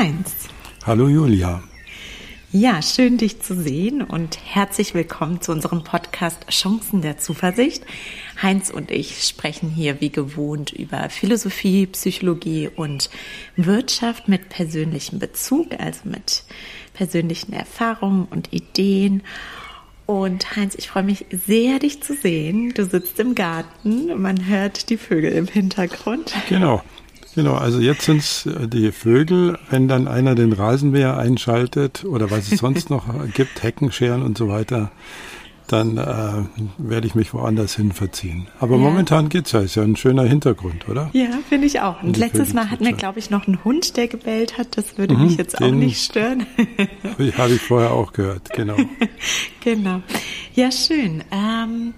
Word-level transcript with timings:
Heinz. 0.00 0.48
Hallo 0.86 1.08
Julia. 1.08 1.62
Ja, 2.52 2.80
schön 2.80 3.18
dich 3.18 3.42
zu 3.42 3.54
sehen 3.54 4.00
und 4.00 4.38
herzlich 4.42 4.94
willkommen 4.94 5.42
zu 5.42 5.52
unserem 5.52 5.84
Podcast 5.84 6.46
Chancen 6.48 7.02
der 7.02 7.18
Zuversicht. 7.18 7.84
Heinz 8.40 8.70
und 8.70 8.90
ich 8.90 9.24
sprechen 9.24 9.68
hier 9.68 10.00
wie 10.00 10.08
gewohnt 10.08 10.72
über 10.72 11.10
Philosophie, 11.10 11.84
Psychologie 11.84 12.70
und 12.74 13.10
Wirtschaft 13.56 14.26
mit 14.26 14.48
persönlichem 14.48 15.18
Bezug, 15.18 15.78
also 15.78 16.08
mit 16.08 16.44
persönlichen 16.94 17.52
Erfahrungen 17.52 18.24
und 18.24 18.54
Ideen. 18.54 19.22
Und 20.06 20.56
Heinz, 20.56 20.76
ich 20.76 20.88
freue 20.88 21.02
mich 21.02 21.26
sehr, 21.30 21.78
dich 21.78 22.02
zu 22.02 22.14
sehen. 22.14 22.72
Du 22.72 22.86
sitzt 22.86 23.20
im 23.20 23.34
Garten, 23.34 24.18
man 24.18 24.46
hört 24.46 24.88
die 24.88 24.96
Vögel 24.96 25.32
im 25.32 25.46
Hintergrund. 25.46 26.32
Genau. 26.48 26.82
Genau, 27.34 27.54
also 27.54 27.80
jetzt 27.80 28.02
sind 28.02 28.18
es 28.18 28.46
äh, 28.46 28.66
die 28.66 28.92
Vögel, 28.92 29.58
wenn 29.70 29.88
dann 29.88 30.08
einer 30.08 30.34
den 30.34 30.52
Rasenmäher 30.52 31.16
einschaltet 31.16 32.04
oder 32.04 32.30
was 32.30 32.50
es 32.50 32.58
sonst 32.58 32.90
noch 32.90 33.06
gibt, 33.34 33.62
Heckenscheren 33.62 34.22
und 34.22 34.36
so 34.36 34.48
weiter, 34.48 34.90
dann 35.72 35.98
äh, 35.98 36.44
werde 36.78 37.06
ich 37.06 37.14
mich 37.14 37.32
woanders 37.32 37.76
hin 37.76 37.92
verziehen. 37.92 38.48
Aber 38.58 38.76
ja. 38.76 38.82
momentan 38.82 39.28
geht's 39.28 39.52
ja, 39.52 39.60
ist 39.60 39.76
ja 39.76 39.84
ein 39.84 39.94
schöner 39.94 40.24
Hintergrund, 40.24 40.88
oder? 40.88 41.10
Ja, 41.12 41.28
finde 41.48 41.68
ich 41.68 41.80
auch. 41.80 42.02
Und 42.02 42.16
letztes 42.16 42.52
Mal 42.52 42.70
hatten 42.70 42.84
wir, 42.84 42.92
glaube 42.92 43.20
ich, 43.20 43.30
noch 43.30 43.46
einen 43.46 43.62
Hund, 43.62 43.96
der 43.96 44.08
gebellt 44.08 44.58
hat. 44.58 44.76
Das 44.76 44.98
würde 44.98 45.14
mhm, 45.14 45.26
mich 45.26 45.36
jetzt 45.36 45.62
auch 45.62 45.70
nicht 45.70 46.02
stören. 46.02 46.46
Habe 47.36 47.54
ich 47.54 47.60
vorher 47.60 47.92
auch 47.92 48.12
gehört, 48.12 48.50
genau. 48.52 48.76
genau. 49.60 50.02
Ja, 50.54 50.72
schön. 50.72 51.22
Ähm, 51.30 51.94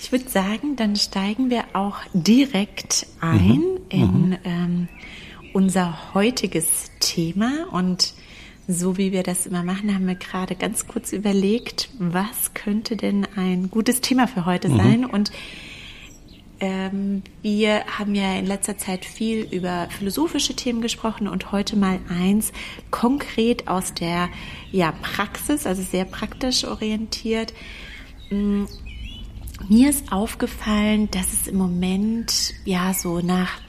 ich 0.00 0.10
würde 0.10 0.28
sagen, 0.28 0.74
dann 0.74 0.96
steigen 0.96 1.48
wir 1.48 1.62
auch 1.74 1.98
direkt 2.12 3.06
ein 3.20 3.46
mhm. 3.46 3.78
in 3.88 4.28
mhm. 4.28 4.36
ähm, 4.42 4.61
unser 5.52 6.14
heutiges 6.14 6.90
Thema. 7.00 7.66
Und 7.70 8.14
so 8.68 8.96
wie 8.96 9.12
wir 9.12 9.22
das 9.22 9.46
immer 9.46 9.62
machen, 9.62 9.94
haben 9.94 10.06
wir 10.06 10.14
gerade 10.14 10.54
ganz 10.54 10.86
kurz 10.86 11.12
überlegt, 11.12 11.90
was 11.98 12.54
könnte 12.54 12.96
denn 12.96 13.26
ein 13.36 13.70
gutes 13.70 14.00
Thema 14.00 14.26
für 14.28 14.46
heute 14.46 14.68
mhm. 14.68 14.76
sein. 14.76 15.04
Und 15.04 15.32
ähm, 16.62 17.22
wir 17.42 17.84
haben 17.98 18.14
ja 18.14 18.36
in 18.36 18.46
letzter 18.46 18.78
Zeit 18.78 19.04
viel 19.04 19.48
über 19.50 19.88
philosophische 19.90 20.54
Themen 20.54 20.80
gesprochen 20.80 21.26
und 21.26 21.50
heute 21.50 21.76
mal 21.76 21.98
eins 22.08 22.52
konkret 22.92 23.66
aus 23.66 23.94
der 23.94 24.28
ja, 24.70 24.92
Praxis, 24.92 25.66
also 25.66 25.82
sehr 25.82 26.04
praktisch 26.04 26.64
orientiert. 26.64 27.52
Mm, 28.30 28.64
mir 29.68 29.90
ist 29.90 30.12
aufgefallen, 30.12 31.10
dass 31.10 31.32
es 31.32 31.48
im 31.48 31.56
Moment 31.56 32.54
ja 32.64 32.94
so 32.94 33.20
nach 33.20 33.60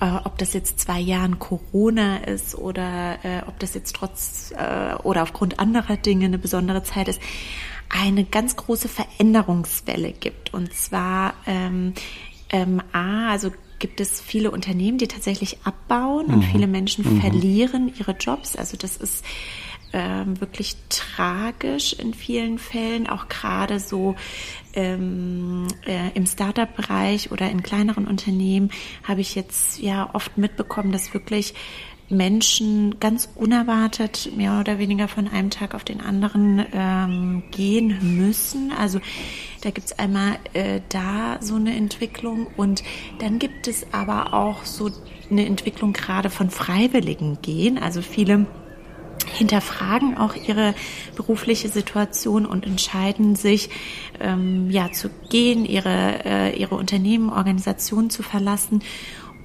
äh, 0.00 0.18
ob 0.24 0.38
das 0.38 0.52
jetzt 0.52 0.80
zwei 0.80 1.00
Jahren 1.00 1.38
Corona 1.38 2.18
ist 2.18 2.54
oder 2.54 3.18
äh, 3.24 3.42
ob 3.46 3.58
das 3.58 3.74
jetzt 3.74 3.96
trotz 3.96 4.52
äh, 4.56 4.94
oder 5.02 5.22
aufgrund 5.22 5.58
anderer 5.58 5.96
Dinge 5.96 6.26
eine 6.26 6.38
besondere 6.38 6.82
Zeit 6.82 7.08
ist, 7.08 7.20
eine 7.88 8.24
ganz 8.24 8.56
große 8.56 8.88
Veränderungswelle 8.88 10.12
gibt. 10.12 10.52
Und 10.52 10.74
zwar 10.74 11.34
ähm, 11.46 11.94
ähm, 12.50 12.82
A, 12.92 13.30
also 13.30 13.52
gibt 13.78 14.00
es 14.00 14.20
viele 14.20 14.50
Unternehmen, 14.50 14.98
die 14.98 15.08
tatsächlich 15.08 15.58
abbauen 15.64 16.28
mhm. 16.28 16.34
und 16.34 16.42
viele 16.44 16.66
Menschen 16.66 17.14
mhm. 17.14 17.20
verlieren 17.20 17.92
ihre 17.98 18.12
Jobs. 18.12 18.56
Also 18.56 18.76
das 18.76 18.96
ist 18.96 19.24
ähm, 19.92 20.40
wirklich 20.40 20.76
tragisch 20.88 21.92
in 21.94 22.12
vielen 22.12 22.58
Fällen, 22.58 23.06
auch 23.08 23.28
gerade 23.28 23.80
so 23.80 24.16
ähm, 24.74 25.55
äh, 25.86 26.10
im 26.14 26.26
Startup-Bereich 26.26 27.32
oder 27.32 27.50
in 27.50 27.62
kleineren 27.62 28.06
Unternehmen 28.06 28.70
habe 29.04 29.20
ich 29.20 29.34
jetzt 29.34 29.80
ja 29.80 30.10
oft 30.12 30.38
mitbekommen, 30.38 30.92
dass 30.92 31.14
wirklich 31.14 31.54
Menschen 32.08 33.00
ganz 33.00 33.28
unerwartet 33.34 34.30
mehr 34.36 34.60
oder 34.60 34.78
weniger 34.78 35.08
von 35.08 35.26
einem 35.26 35.50
Tag 35.50 35.74
auf 35.74 35.82
den 35.82 36.00
anderen 36.00 36.64
ähm, 36.72 37.42
gehen 37.50 38.16
müssen. 38.16 38.72
Also 38.72 39.00
da 39.62 39.70
gibt 39.70 39.88
es 39.88 39.98
einmal 39.98 40.38
äh, 40.52 40.80
da 40.88 41.38
so 41.40 41.56
eine 41.56 41.74
Entwicklung 41.74 42.46
und 42.56 42.84
dann 43.18 43.38
gibt 43.38 43.66
es 43.66 43.92
aber 43.92 44.34
auch 44.34 44.64
so 44.64 44.90
eine 45.30 45.46
Entwicklung 45.46 45.92
gerade 45.92 46.30
von 46.30 46.50
freiwilligen 46.50 47.42
Gehen. 47.42 47.78
Also 47.78 48.02
viele 48.02 48.46
hinterfragen 49.32 50.16
auch 50.16 50.34
ihre 50.34 50.74
berufliche 51.14 51.68
Situation 51.68 52.46
und 52.46 52.66
entscheiden 52.66 53.36
sich, 53.36 53.70
ähm, 54.20 54.70
ja, 54.70 54.92
zu 54.92 55.10
gehen, 55.30 55.64
ihre, 55.64 56.24
äh, 56.24 56.58
ihre 56.58 56.74
Unternehmen, 56.74 57.30
Organisationen 57.30 58.10
zu 58.10 58.22
verlassen 58.22 58.82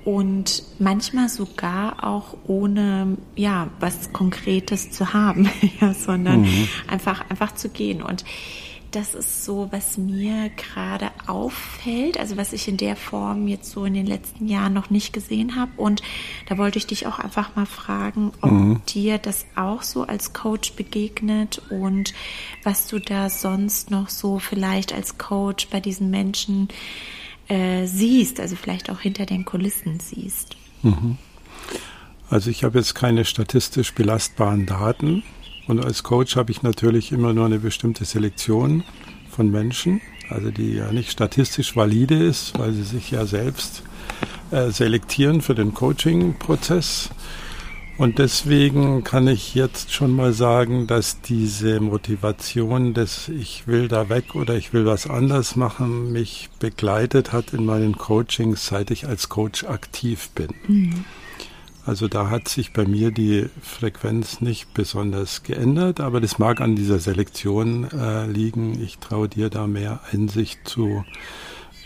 und 0.04 0.64
manchmal 0.80 1.30
sogar 1.30 2.04
auch 2.04 2.36
ohne 2.48 3.18
ja 3.36 3.70
was 3.80 4.12
Konkretes 4.14 4.92
zu 4.92 5.14
haben, 5.14 5.50
ja, 5.82 5.94
sondern 5.94 6.42
mhm. 6.42 6.68
einfach 6.88 7.30
einfach 7.30 7.53
zu 7.53 7.70
gehen 7.70 8.02
und 8.02 8.26
das 8.91 9.13
ist 9.16 9.46
so, 9.46 9.69
was 9.72 9.97
mir 9.97 10.50
gerade 10.50 11.12
auffällt, 11.28 12.19
also 12.19 12.38
was 12.38 12.53
ich 12.53 12.68
in 12.68 12.78
der 12.78 12.96
Form 12.96 13.47
jetzt 13.47 13.72
so 13.72 13.85
in 13.85 13.94
den 13.94 14.06
letzten 14.06 14.47
Jahren 14.47 14.74
noch 14.74 14.90
nicht 14.90 15.13
gesehen 15.13 15.56
habe. 15.56 15.72
Und 15.78 16.02
da 16.47 16.57
wollte 16.57 16.78
ich 16.78 16.88
dich 16.88 17.07
auch 17.07 17.19
einfach 17.19 17.56
mal 17.56 17.66
fragen, 17.66 18.31
ob 18.41 18.52
mhm. 18.52 18.81
dir 18.88 19.18
das 19.18 19.46
auch 19.56 19.81
so 19.81 20.03
als 20.03 20.34
Coach 20.34 20.74
begegnet 20.74 21.62
und 21.69 22.13
was 22.63 22.88
du 22.88 23.00
da 23.00 23.29
sonst 23.29 23.91
noch 23.91 24.09
so 24.09 24.40
vielleicht 24.40 24.94
als 24.94 25.18
Coach 25.18 25.68
bei 25.69 25.79
diesen 25.79 26.09
Menschen 26.09 26.68
äh, 27.47 27.85
siehst, 27.85 28.40
also 28.40 28.56
vielleicht 28.56 28.90
auch 28.90 29.00
hinter 29.00 29.25
den 29.25 29.46
Kulissen 29.46 30.00
siehst. 30.00 30.56
Mhm. 30.84 31.18
Also 32.29 32.50
ich 32.50 32.63
habe 32.63 32.79
jetzt 32.79 32.96
keine 32.96 33.25
statistisch 33.25 33.94
belastbaren 33.94 34.66
Daten. 34.66 35.23
Und 35.67 35.83
als 35.83 36.03
Coach 36.03 36.35
habe 36.35 36.51
ich 36.51 36.63
natürlich 36.63 37.11
immer 37.11 37.33
nur 37.33 37.45
eine 37.45 37.59
bestimmte 37.59 38.05
Selektion 38.05 38.83
von 39.29 39.49
Menschen, 39.49 40.01
also 40.29 40.51
die 40.51 40.73
ja 40.73 40.91
nicht 40.91 41.11
statistisch 41.11 41.75
valide 41.75 42.16
ist, 42.16 42.57
weil 42.59 42.73
sie 42.73 42.83
sich 42.83 43.11
ja 43.11 43.25
selbst 43.25 43.83
äh, 44.51 44.69
selektieren 44.72 45.41
für 45.41 45.55
den 45.55 45.73
Coaching-Prozess. 45.73 47.09
Und 47.97 48.17
deswegen 48.17 49.03
kann 49.03 49.27
ich 49.27 49.53
jetzt 49.53 49.94
schon 49.94 50.11
mal 50.11 50.33
sagen, 50.33 50.88
dass 50.88 51.22
diese 51.22 51.79
Motivation 51.79 52.93
des 52.95 53.29
Ich 53.29 53.67
will 53.67 53.88
da 53.88 54.09
weg 54.09 54.33
oder 54.33 54.55
ich 54.55 54.73
will 54.73 54.85
was 54.85 55.07
anders 55.07 55.55
machen 55.55 56.11
mich 56.11 56.49
begleitet 56.59 57.31
hat 57.31 57.53
in 57.53 57.63
meinen 57.63 57.97
Coachings, 57.97 58.66
seit 58.66 58.89
ich 58.89 59.07
als 59.07 59.29
Coach 59.29 59.66
aktiv 59.66 60.29
bin. 60.29 60.47
Mhm. 60.67 61.05
Also 61.86 62.08
da 62.08 62.30
hat 62.30 62.47
sich 62.47 62.74
bei 62.74 62.86
mir 62.86 63.12
die 63.12 63.47
Frequenz 63.62 64.40
nicht 64.40 64.74
besonders 64.74 65.44
geändert, 65.44 66.00
aber 66.00 66.22
das 66.22 66.38
mag 66.38 66.62
an 66.62 66.75
dieser 66.75 67.00
Selektion 67.00 67.90
äh, 67.92 68.28
liegen. 68.28 68.81
Ich 68.81 69.00
traue 69.00 69.28
dir 69.28 69.50
da 69.50 69.66
mehr 69.66 70.02
Einsicht 70.12 70.68
zu 70.68 71.03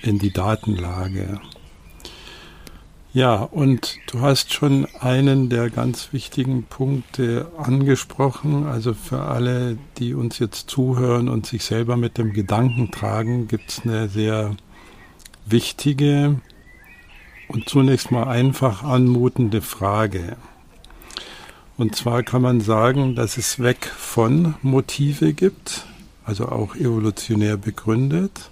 in 0.01 0.19
die 0.19 0.31
Datenlage. 0.31 1.39
Ja, 3.13 3.35
und 3.35 3.97
du 4.07 4.19
hast 4.19 4.53
schon 4.53 4.87
einen 4.99 5.47
der 5.47 5.69
ganz 5.69 6.11
wichtigen 6.11 6.63
Punkte 6.63 7.49
angesprochen. 7.57 8.65
Also 8.65 8.93
für 8.93 9.21
alle, 9.21 9.77
die 9.97 10.13
uns 10.13 10.37
jetzt 10.39 10.69
zuhören 10.69 11.29
und 11.29 11.45
sich 11.45 11.63
selber 11.63 11.95
mit 11.95 12.17
dem 12.17 12.33
Gedanken 12.33 12.91
tragen, 12.91 13.47
gibt 13.47 13.69
es 13.69 13.81
eine 13.83 14.09
sehr 14.09 14.57
wichtige 15.45 16.41
und 17.47 17.69
zunächst 17.69 18.11
mal 18.11 18.23
einfach 18.23 18.83
anmutende 18.83 19.61
Frage. 19.61 20.37
Und 21.77 21.95
zwar 21.95 22.23
kann 22.23 22.41
man 22.41 22.61
sagen, 22.61 23.15
dass 23.15 23.37
es 23.37 23.59
weg 23.59 23.85
von 23.85 24.55
Motive 24.61 25.33
gibt, 25.33 25.85
also 26.23 26.47
auch 26.47 26.75
evolutionär 26.75 27.57
begründet, 27.57 28.49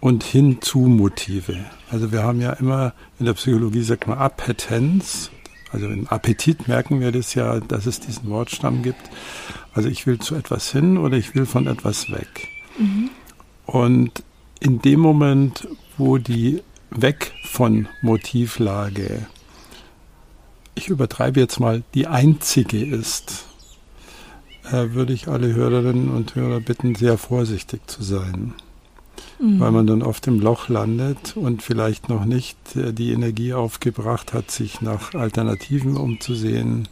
und 0.00 0.22
hin 0.22 0.58
zu 0.60 0.80
Motive. 0.80 1.64
Also 1.90 2.12
wir 2.12 2.22
haben 2.22 2.40
ja 2.40 2.52
immer 2.52 2.92
in 3.18 3.24
der 3.24 3.32
Psychologie 3.32 3.82
sagt 3.82 4.06
man 4.06 4.18
Appetenz, 4.18 5.30
also 5.72 5.86
im 5.86 6.06
Appetit 6.08 6.68
merken 6.68 7.00
wir 7.00 7.10
das 7.10 7.34
ja, 7.34 7.58
dass 7.58 7.86
es 7.86 8.00
diesen 8.00 8.28
Wortstamm 8.28 8.82
gibt. 8.82 9.00
Also 9.72 9.88
ich 9.88 10.06
will 10.06 10.18
zu 10.18 10.34
etwas 10.34 10.70
hin 10.70 10.98
oder 10.98 11.16
ich 11.16 11.34
will 11.34 11.46
von 11.46 11.66
etwas 11.66 12.10
weg. 12.10 12.48
Mhm. 12.78 13.10
Und 13.66 14.22
in 14.60 14.82
dem 14.82 15.00
Moment, 15.00 15.66
wo 15.96 16.18
die 16.18 16.62
weg 16.94 17.32
von 17.44 17.88
Motivlage, 18.02 19.26
ich 20.74 20.88
übertreibe 20.88 21.40
jetzt 21.40 21.60
mal, 21.60 21.82
die 21.94 22.06
einzige 22.06 22.84
ist, 22.84 23.46
äh, 24.64 24.92
würde 24.92 25.12
ich 25.12 25.28
alle 25.28 25.54
Hörerinnen 25.54 26.10
und 26.10 26.34
Hörer 26.34 26.60
bitten, 26.60 26.94
sehr 26.94 27.18
vorsichtig 27.18 27.88
zu 27.88 28.02
sein. 28.02 28.54
Mhm. 29.38 29.60
Weil 29.60 29.70
man 29.70 29.86
dann 29.86 30.02
oft 30.02 30.26
im 30.26 30.40
Loch 30.40 30.68
landet 30.68 31.36
und 31.36 31.62
vielleicht 31.62 32.08
noch 32.08 32.24
nicht 32.24 32.76
äh, 32.76 32.92
die 32.92 33.12
Energie 33.12 33.54
aufgebracht 33.54 34.32
hat, 34.32 34.50
sich 34.50 34.80
nach 34.80 35.14
Alternativen 35.14 35.96
umzusehen. 35.96 36.88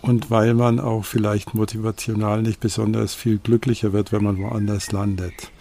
Und 0.00 0.30
weil 0.30 0.54
man 0.54 0.80
auch 0.80 1.04
vielleicht 1.04 1.54
motivational 1.54 2.42
nicht 2.42 2.58
besonders 2.58 3.14
viel 3.14 3.38
glücklicher 3.38 3.92
wird, 3.92 4.12
wenn 4.12 4.24
man 4.24 4.38
woanders 4.38 4.90
landet. 4.90 5.52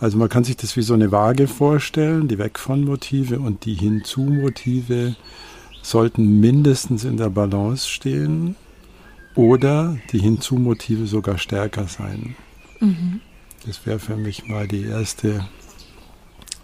Also 0.00 0.16
man 0.16 0.28
kann 0.28 0.44
sich 0.44 0.56
das 0.56 0.76
wie 0.76 0.82
so 0.82 0.94
eine 0.94 1.12
Waage 1.12 1.46
vorstellen, 1.46 2.26
die 2.26 2.38
Weg 2.38 2.58
von 2.58 2.84
Motive 2.84 3.38
und 3.38 3.64
die 3.66 3.74
Hinzu 3.74 4.22
Motive. 4.22 5.14
sollten 5.82 6.40
mindestens 6.40 7.04
in 7.04 7.16
der 7.16 7.30
Balance 7.30 7.88
stehen 7.88 8.56
oder 9.34 9.96
die 10.12 10.18
Hinzumotive 10.18 11.06
sogar 11.06 11.38
stärker 11.38 11.86
sein. 11.86 12.36
Mhm. 12.80 13.20
Das 13.66 13.86
wäre 13.86 13.98
für 13.98 14.16
mich 14.16 14.46
mal 14.46 14.66
die 14.66 14.84
erste 14.84 15.46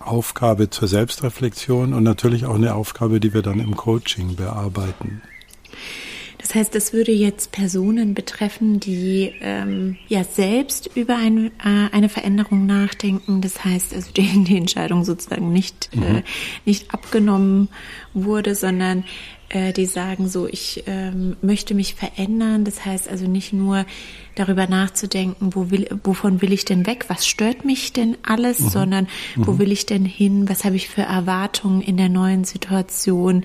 Aufgabe 0.01 0.71
zur 0.71 0.89
Selbstreflexion 0.89 1.93
und 1.93 2.03
natürlich 2.03 2.47
auch 2.47 2.55
eine 2.55 2.75
Aufgabe, 2.75 3.21
die 3.21 3.35
wir 3.35 3.43
dann 3.43 3.61
im 3.61 3.77
Coaching 3.77 4.37
bearbeiten. 4.37 5.21
Das 6.47 6.55
heißt, 6.55 6.75
das 6.77 6.93
würde 6.93 7.11
jetzt 7.11 7.51
Personen 7.51 8.15
betreffen, 8.15 8.79
die 8.79 9.33
ähm, 9.41 9.97
ja 10.07 10.23
selbst 10.23 10.89
über 10.95 11.17
ein, 11.17 11.47
äh, 11.59 11.91
eine 11.91 12.09
Veränderung 12.09 12.67
nachdenken. 12.67 13.41
Das 13.41 13.65
heißt, 13.65 13.93
also 13.93 14.13
die, 14.13 14.45
die 14.45 14.57
Entscheidung 14.57 15.05
sozusagen 15.05 15.53
nicht, 15.53 15.91
mhm. 15.93 16.03
äh, 16.03 16.23
nicht 16.65 16.95
abgenommen 16.95 17.69
wurde, 18.15 18.55
sondern 18.55 19.03
äh, 19.49 19.73
die 19.73 19.87
sagen 19.87 20.29
so, 20.29 20.47
ich 20.47 20.85
ähm, 20.87 21.37
möchte 21.43 21.75
mich 21.75 21.97
verändern. 21.97 22.65
Das 22.65 22.85
heißt 22.85 23.09
also 23.09 23.27
nicht 23.27 23.53
nur 23.53 23.85
darüber 24.37 24.69
nachzudenken, 24.69 25.55
wo 25.55 25.71
will, 25.71 25.89
wovon 26.05 26.41
will 26.43 26.53
ich 26.53 26.65
denn 26.65 26.87
weg, 26.87 27.07
was 27.09 27.27
stört 27.27 27.65
mich 27.65 27.93
denn 27.93 28.17
alles, 28.23 28.61
mhm. 28.61 28.69
sondern 28.69 29.09
wo 29.35 29.53
mhm. 29.53 29.59
will 29.59 29.73
ich 29.73 29.87
denn 29.87 30.05
hin, 30.05 30.49
was 30.49 30.65
habe 30.65 30.77
ich 30.77 30.89
für 30.89 31.03
Erwartungen 31.03 31.81
in 31.81 31.97
der 31.97 32.09
neuen 32.09 32.45
Situation, 32.45 33.45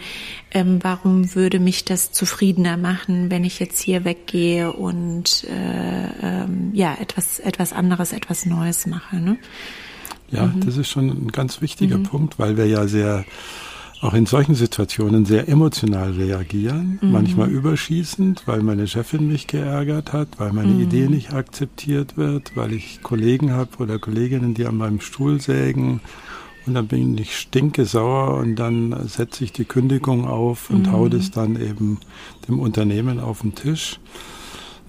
ähm, 0.51 0.79
warum 0.81 1.33
würde 1.33 1.59
mich 1.59 1.85
das 1.85 2.11
zufriedener 2.11 2.77
machen, 2.77 3.31
wenn 3.31 3.43
ich 3.43 3.59
jetzt 3.59 3.81
hier 3.81 4.05
weggehe 4.05 4.71
und 4.71 5.45
äh, 5.45 6.43
ähm, 6.43 6.71
ja 6.73 6.95
etwas 6.99 7.39
etwas 7.39 7.73
anderes, 7.73 8.13
etwas 8.13 8.45
Neues 8.45 8.85
mache. 8.85 9.15
Ne? 9.15 9.37
Ja, 10.29 10.45
mhm. 10.45 10.61
das 10.65 10.77
ist 10.77 10.89
schon 10.89 11.07
ein 11.07 11.27
ganz 11.29 11.61
wichtiger 11.61 11.97
mhm. 11.97 12.03
Punkt, 12.03 12.39
weil 12.39 12.57
wir 12.57 12.67
ja 12.67 12.87
sehr 12.87 13.25
auch 14.01 14.13
in 14.15 14.25
solchen 14.25 14.55
Situationen 14.55 15.25
sehr 15.25 15.47
emotional 15.47 16.11
reagieren, 16.11 16.99
mhm. 17.01 17.11
manchmal 17.11 17.49
überschießend, 17.49 18.43
weil 18.47 18.63
meine 18.63 18.87
Chefin 18.87 19.27
mich 19.27 19.47
geärgert 19.47 20.11
hat, 20.11 20.39
weil 20.39 20.51
meine 20.53 20.73
mhm. 20.73 20.81
Idee 20.81 21.07
nicht 21.07 21.33
akzeptiert 21.33 22.17
wird, 22.17 22.55
weil 22.55 22.73
ich 22.73 23.01
Kollegen 23.03 23.51
habe 23.51 23.77
oder 23.77 23.99
Kolleginnen, 23.99 24.55
die 24.55 24.65
an 24.65 24.77
meinem 24.77 25.01
Stuhl 25.01 25.39
sägen 25.39 26.01
und 26.65 26.75
dann 26.75 26.87
bin 26.87 27.17
ich 27.17 27.37
stinke 27.37 27.85
sauer 27.85 28.37
und 28.37 28.55
dann 28.55 29.07
setze 29.07 29.43
ich 29.43 29.51
die 29.51 29.65
Kündigung 29.65 30.27
auf 30.27 30.69
und 30.69 30.87
mhm. 30.87 30.91
hau 30.91 31.07
das 31.09 31.31
dann 31.31 31.59
eben 31.59 31.99
dem 32.47 32.59
Unternehmen 32.59 33.19
auf 33.19 33.41
den 33.41 33.55
Tisch. 33.55 33.99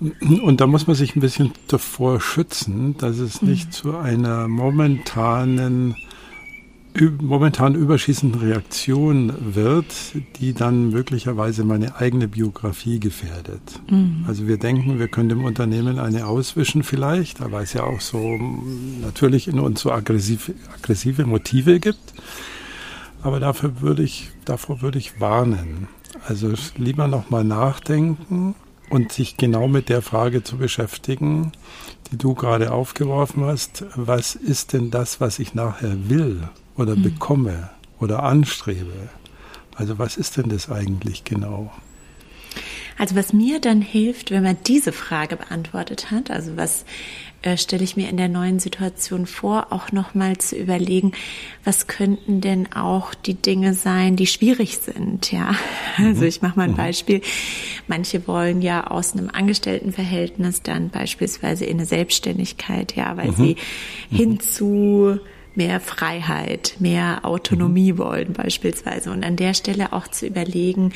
Und 0.01 0.61
da 0.61 0.67
muss 0.67 0.87
man 0.87 0.97
sich 0.97 1.15
ein 1.15 1.21
bisschen 1.21 1.53
davor 1.69 2.21
schützen, 2.21 2.97
dass 2.99 3.19
es 3.19 3.41
nicht 3.41 3.69
mhm. 3.69 3.73
zu 3.73 3.97
einer 3.97 4.49
momentanen 4.49 5.97
momentan 7.01 7.75
überschießenden 7.75 8.41
Reaktion 8.41 9.33
wird, 9.55 9.87
die 10.37 10.53
dann 10.53 10.91
möglicherweise 10.91 11.65
meine 11.65 11.97
eigene 11.97 12.29
Biografie 12.29 13.01
gefährdet. 13.01 13.63
Mhm. 13.91 14.25
Also 14.27 14.47
wir 14.47 14.59
denken, 14.59 14.99
wir 14.99 15.09
können 15.09 15.31
dem 15.31 15.45
Unternehmen 15.45 15.99
eine 15.99 16.27
auswischen 16.27 16.83
vielleicht, 16.83 17.41
aber 17.41 17.63
es 17.63 17.73
ja 17.73 17.85
auch 17.85 18.01
so 18.01 18.39
natürlich 19.01 19.49
in 19.49 19.59
uns 19.59 19.81
so 19.81 19.91
aggressive, 19.91 20.55
aggressive 20.75 21.25
Motive 21.25 21.81
gibt. 21.81 22.13
Aber 23.23 23.41
dafür 23.41 23.81
würde 23.81 24.03
ich, 24.03 24.31
davor 24.45 24.83
würde 24.83 24.99
ich 24.99 25.21
warnen. 25.21 25.89
Also 26.27 26.53
lieber 26.77 27.09
nochmal 27.09 27.45
nachdenken 27.45 28.55
und 28.91 29.13
sich 29.13 29.37
genau 29.39 29.67
mit 29.67 29.89
der 29.89 30.03
Frage 30.03 30.43
zu 30.45 30.59
beschäftigen, 30.59 31.53
die 32.11 32.19
du 32.19 32.35
gerade 32.35 32.73
aufgeworfen 32.73 33.45
hast. 33.45 33.87
Was 33.95 34.35
ist 34.35 34.75
denn 34.75 34.91
das, 34.91 35.21
was 35.21 35.39
ich 35.39 35.55
nachher 35.55 36.11
will? 36.11 36.49
Oder 36.77 36.97
mhm. 36.97 37.03
bekomme 37.03 37.71
oder 38.01 38.23
anstrebe. 38.23 39.11
Also 39.75 39.99
was 39.99 40.17
ist 40.17 40.37
denn 40.37 40.49
das 40.49 40.71
eigentlich 40.71 41.25
genau? 41.25 41.73
Also 42.99 43.17
was 43.17 43.33
mir 43.33 43.61
dann 43.61 43.81
hilft, 43.81 44.31
wenn 44.31 44.43
man 44.43 44.57
diese 44.67 44.93
Frage 44.93 45.37
beantwortet 45.37 46.11
hat, 46.11 46.31
also 46.31 46.57
was 46.57 46.85
äh, 47.41 47.57
stelle 47.57 47.83
ich 47.83 47.97
mir 47.97 48.09
in 48.09 48.17
der 48.17 48.29
neuen 48.29 48.59
Situation 48.61 49.27
vor, 49.27 49.69
auch 49.71 49.91
nochmal 49.91 50.39
zu 50.39 50.57
überlegen, 50.57 51.13
was 51.65 51.89
könnten 51.89 52.41
denn 52.41 52.73
auch 52.73 53.15
die 53.15 53.35
Dinge 53.35 53.75
sein, 53.75 54.15
die 54.15 54.27
schwierig 54.27 54.79
sind, 54.79 55.33
ja. 55.33 55.53
Mhm. 55.99 56.07
Also 56.07 56.25
ich 56.25 56.41
mache 56.41 56.57
mal 56.57 56.65
ein 56.65 56.71
mhm. 56.71 56.77
Beispiel. 56.77 57.21
Manche 57.87 58.27
wollen 58.27 58.63
ja 58.63 58.87
aus 58.87 59.13
einem 59.13 59.29
Angestelltenverhältnis 59.31 60.63
dann 60.63 60.89
beispielsweise 60.89 61.67
in 61.67 61.79
eine 61.79 61.87
Selbstständigkeit, 61.87 62.97
ja, 62.97 63.15
weil 63.19 63.33
mhm. 63.33 63.37
sie 63.37 63.57
mhm. 64.09 64.17
hinzu 64.17 65.19
mehr 65.55 65.81
Freiheit, 65.81 66.77
mehr 66.79 67.21
Autonomie 67.25 67.93
mhm. 67.93 67.99
wollen 67.99 68.33
beispielsweise. 68.33 69.11
Und 69.11 69.25
an 69.25 69.37
der 69.37 69.55
Stelle 69.55 69.93
auch 69.93 70.09
zu 70.09 70.27
überlegen, 70.27 70.93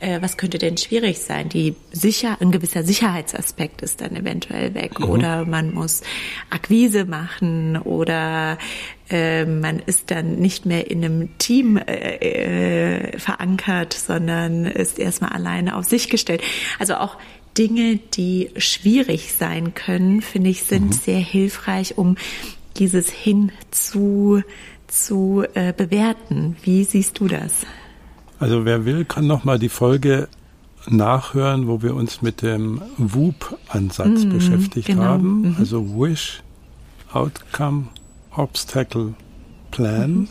äh, 0.00 0.20
was 0.22 0.36
könnte 0.36 0.58
denn 0.58 0.76
schwierig 0.76 1.18
sein? 1.18 1.48
Die 1.48 1.74
sicher, 1.92 2.38
ein 2.40 2.50
gewisser 2.50 2.82
Sicherheitsaspekt 2.82 3.82
ist 3.82 4.00
dann 4.00 4.16
eventuell 4.16 4.74
weg. 4.74 4.98
Mhm. 4.98 5.08
Oder 5.08 5.44
man 5.44 5.74
muss 5.74 6.02
Akquise 6.48 7.04
machen 7.04 7.76
oder 7.76 8.58
äh, 9.10 9.44
man 9.44 9.80
ist 9.80 10.10
dann 10.10 10.36
nicht 10.36 10.66
mehr 10.66 10.90
in 10.90 11.04
einem 11.04 11.38
Team 11.38 11.76
äh, 11.76 13.12
äh, 13.12 13.18
verankert, 13.18 13.92
sondern 13.92 14.64
ist 14.64 14.98
erstmal 14.98 15.32
alleine 15.32 15.76
auf 15.76 15.84
sich 15.84 16.08
gestellt. 16.08 16.42
Also 16.78 16.94
auch 16.94 17.16
Dinge, 17.58 17.98
die 18.14 18.50
schwierig 18.56 19.32
sein 19.32 19.74
können, 19.74 20.22
finde 20.22 20.50
ich, 20.50 20.62
sind 20.62 20.86
mhm. 20.86 20.92
sehr 20.92 21.18
hilfreich, 21.18 21.98
um 21.98 22.16
dieses 22.76 23.08
hin 23.08 23.52
zu, 23.70 24.42
äh, 25.54 25.72
bewerten. 25.72 26.56
Wie 26.62 26.84
siehst 26.84 27.20
du 27.20 27.28
das? 27.28 27.66
Also 28.38 28.64
wer 28.64 28.84
will, 28.84 29.04
kann 29.04 29.26
noch 29.26 29.44
mal 29.44 29.58
die 29.58 29.68
Folge 29.68 30.28
nachhören, 30.88 31.66
wo 31.66 31.82
wir 31.82 31.94
uns 31.94 32.22
mit 32.22 32.42
dem 32.42 32.80
WOOP-Ansatz 32.96 34.24
mm, 34.24 34.30
beschäftigt 34.30 34.86
genau. 34.86 35.02
haben. 35.02 35.42
Mhm. 35.42 35.56
Also 35.58 35.84
Wish, 35.94 36.42
Outcome, 37.12 37.88
Obstacle, 38.34 39.14
Plan. 39.70 40.12
Mhm. 40.12 40.28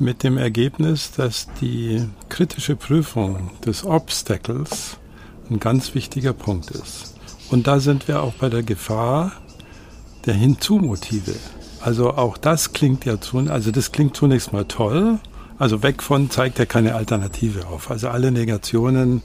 Mit 0.00 0.24
dem 0.24 0.36
Ergebnis, 0.36 1.12
dass 1.12 1.48
die 1.60 2.02
kritische 2.28 2.74
Prüfung 2.74 3.50
des 3.64 3.84
Obstacles 3.84 4.98
ein 5.48 5.60
ganz 5.60 5.94
wichtiger 5.94 6.32
Punkt 6.32 6.70
ist. 6.72 7.14
Und 7.50 7.66
da 7.66 7.78
sind 7.78 8.08
wir 8.08 8.22
auch 8.22 8.34
bei 8.34 8.48
der 8.48 8.64
Gefahr, 8.64 9.32
der 10.26 10.34
Hinzumotive. 10.34 11.34
Also 11.80 12.14
auch 12.14 12.38
das 12.38 12.72
klingt 12.72 13.04
ja 13.04 13.20
zu, 13.20 13.38
also 13.38 13.70
das 13.70 13.92
klingt 13.92 14.16
zunächst 14.16 14.52
mal 14.52 14.64
toll. 14.64 15.18
Also 15.58 15.82
weg 15.82 16.02
von 16.02 16.30
zeigt 16.30 16.58
ja 16.58 16.66
keine 16.66 16.94
Alternative 16.94 17.66
auf. 17.68 17.90
Also 17.90 18.08
alle 18.08 18.32
Negationen 18.32 19.22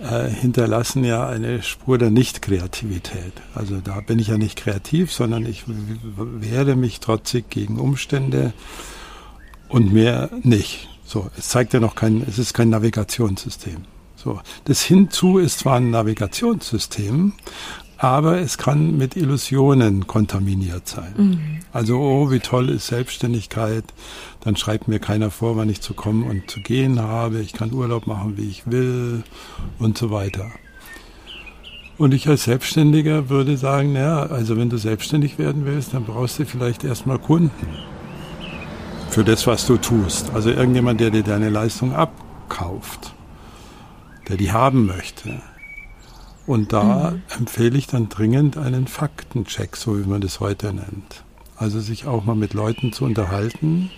äh, 0.00 0.28
hinterlassen 0.28 1.04
ja 1.04 1.28
eine 1.28 1.62
Spur 1.62 1.98
der 1.98 2.10
Nicht-Kreativität. 2.10 3.32
Also 3.54 3.80
da 3.82 4.00
bin 4.00 4.18
ich 4.18 4.28
ja 4.28 4.38
nicht 4.38 4.56
kreativ, 4.56 5.12
sondern 5.12 5.44
ich 5.44 5.64
wehre 5.66 6.76
mich 6.76 7.00
trotzig 7.00 7.50
gegen 7.50 7.78
Umstände 7.78 8.52
und 9.68 9.92
mehr 9.92 10.30
nicht. 10.42 10.88
So, 11.04 11.28
es 11.36 11.48
zeigt 11.48 11.74
ja 11.74 11.80
noch 11.80 11.96
kein, 11.96 12.24
es 12.26 12.38
ist 12.38 12.54
kein 12.54 12.70
Navigationssystem. 12.70 13.84
So, 14.16 14.40
das 14.64 14.82
Hinzu 14.82 15.38
ist 15.38 15.60
zwar 15.60 15.76
ein 15.76 15.90
Navigationssystem, 15.90 17.32
aber 18.00 18.40
es 18.40 18.56
kann 18.56 18.96
mit 18.96 19.14
Illusionen 19.14 20.06
kontaminiert 20.06 20.88
sein. 20.88 21.12
Mhm. 21.16 21.58
Also, 21.70 21.98
oh, 21.98 22.30
wie 22.30 22.40
toll 22.40 22.70
ist 22.70 22.86
Selbstständigkeit, 22.86 23.84
dann 24.40 24.56
schreibt 24.56 24.88
mir 24.88 24.98
keiner 24.98 25.30
vor, 25.30 25.58
wann 25.58 25.68
ich 25.68 25.82
zu 25.82 25.92
kommen 25.92 26.24
und 26.24 26.50
zu 26.50 26.60
gehen 26.60 26.98
habe, 26.98 27.40
ich 27.40 27.52
kann 27.52 27.74
Urlaub 27.74 28.06
machen, 28.06 28.38
wie 28.38 28.48
ich 28.48 28.62
will 28.70 29.22
und 29.78 29.98
so 29.98 30.10
weiter. 30.10 30.50
Und 31.98 32.14
ich 32.14 32.26
als 32.26 32.44
Selbstständiger 32.44 33.28
würde 33.28 33.58
sagen, 33.58 33.92
naja, 33.92 34.22
also 34.22 34.56
wenn 34.56 34.70
du 34.70 34.78
selbstständig 34.78 35.38
werden 35.38 35.66
willst, 35.66 35.92
dann 35.92 36.04
brauchst 36.04 36.38
du 36.38 36.46
vielleicht 36.46 36.82
erstmal 36.82 37.18
Kunden 37.18 37.50
für 39.10 39.24
das, 39.24 39.46
was 39.46 39.66
du 39.66 39.76
tust. 39.76 40.30
Also 40.32 40.48
irgendjemand, 40.48 41.00
der 41.00 41.10
dir 41.10 41.22
deine 41.22 41.50
Leistung 41.50 41.94
abkauft, 41.94 43.12
der 44.30 44.38
die 44.38 44.52
haben 44.52 44.86
möchte. 44.86 45.42
Und 46.46 46.72
da 46.72 47.12
mhm. 47.12 47.22
empfehle 47.38 47.78
ich 47.78 47.86
dann 47.86 48.08
dringend 48.08 48.56
einen 48.56 48.86
Faktencheck, 48.86 49.76
so 49.76 49.98
wie 49.98 50.08
man 50.08 50.20
das 50.20 50.40
heute 50.40 50.72
nennt. 50.72 51.24
Also 51.56 51.80
sich 51.80 52.06
auch 52.06 52.24
mal 52.24 52.36
mit 52.36 52.54
Leuten 52.54 52.92
zu 52.92 53.04
unterhalten, 53.04 53.90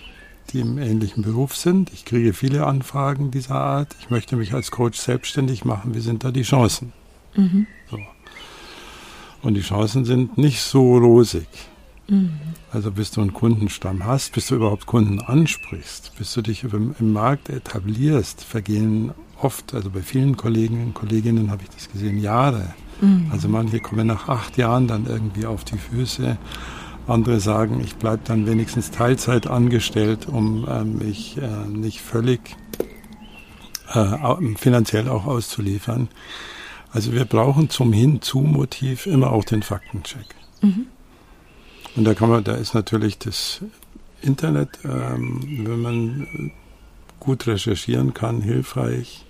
die 0.51 0.59
im 0.59 0.77
ähnlichen 0.77 1.23
Beruf 1.23 1.55
sind. 1.55 1.91
Ich 1.93 2.05
kriege 2.05 2.33
viele 2.33 2.65
Anfragen 2.67 3.31
dieser 3.31 3.55
Art. 3.55 3.95
Ich 3.99 4.09
möchte 4.09 4.35
mich 4.35 4.53
als 4.53 4.69
Coach 4.69 4.99
selbstständig 4.99 5.65
machen. 5.65 5.95
Wie 5.95 6.01
sind 6.01 6.23
da 6.23 6.31
die 6.31 6.43
Chancen? 6.43 6.93
Mhm. 7.35 7.65
So. 7.89 7.99
Und 9.41 9.55
die 9.55 9.61
Chancen 9.61 10.05
sind 10.05 10.37
nicht 10.37 10.61
so 10.61 10.97
rosig. 10.97 11.47
Mhm. 12.07 12.33
Also 12.71 12.91
bis 12.91 13.11
du 13.11 13.21
einen 13.21 13.33
Kundenstamm 13.33 14.05
hast, 14.05 14.33
bis 14.33 14.47
du 14.47 14.55
überhaupt 14.55 14.85
Kunden 14.85 15.21
ansprichst, 15.21 16.13
bis 16.17 16.33
du 16.33 16.41
dich 16.41 16.63
im 16.63 17.13
Markt 17.13 17.49
etablierst, 17.49 18.43
vergehen 18.43 19.11
oft, 19.43 19.73
also 19.73 19.89
bei 19.89 20.01
vielen 20.01 20.37
Kolleginnen 20.37 20.87
und 20.87 20.93
Kolleginnen 20.93 21.51
habe 21.51 21.63
ich 21.63 21.69
das 21.69 21.91
gesehen, 21.91 22.19
Jahre. 22.19 22.73
Mhm. 23.01 23.29
Also 23.31 23.47
manche 23.47 23.79
kommen 23.79 24.07
nach 24.07 24.27
acht 24.27 24.57
Jahren 24.57 24.87
dann 24.87 25.05
irgendwie 25.05 25.45
auf 25.45 25.63
die 25.63 25.77
Füße. 25.77 26.37
Andere 27.07 27.39
sagen, 27.39 27.81
ich 27.83 27.95
bleibe 27.95 28.21
dann 28.23 28.47
wenigstens 28.47 28.91
Teilzeit 28.91 29.47
angestellt, 29.47 30.27
um 30.27 30.67
äh, 30.67 30.83
mich 30.83 31.37
äh, 31.37 31.67
nicht 31.67 32.01
völlig 32.01 32.55
äh, 33.93 34.55
finanziell 34.55 35.09
auch 35.09 35.25
auszuliefern. 35.25 36.07
Also 36.91 37.11
wir 37.11 37.25
brauchen 37.25 37.69
zum 37.69 37.91
Hinzu-Motiv 37.91 39.05
immer 39.05 39.31
auch 39.31 39.43
den 39.43 39.63
Faktencheck. 39.63 40.27
Mhm. 40.61 40.87
Und 41.95 42.05
da 42.05 42.13
kann 42.13 42.29
man, 42.29 42.43
da 42.43 42.53
ist 42.53 42.73
natürlich 42.73 43.17
das 43.17 43.61
Internet, 44.21 44.79
ähm, 44.85 45.41
wenn 45.65 45.81
man 45.81 46.51
gut 47.19 47.47
recherchieren 47.47 48.13
kann, 48.13 48.41
hilfreich, 48.41 49.25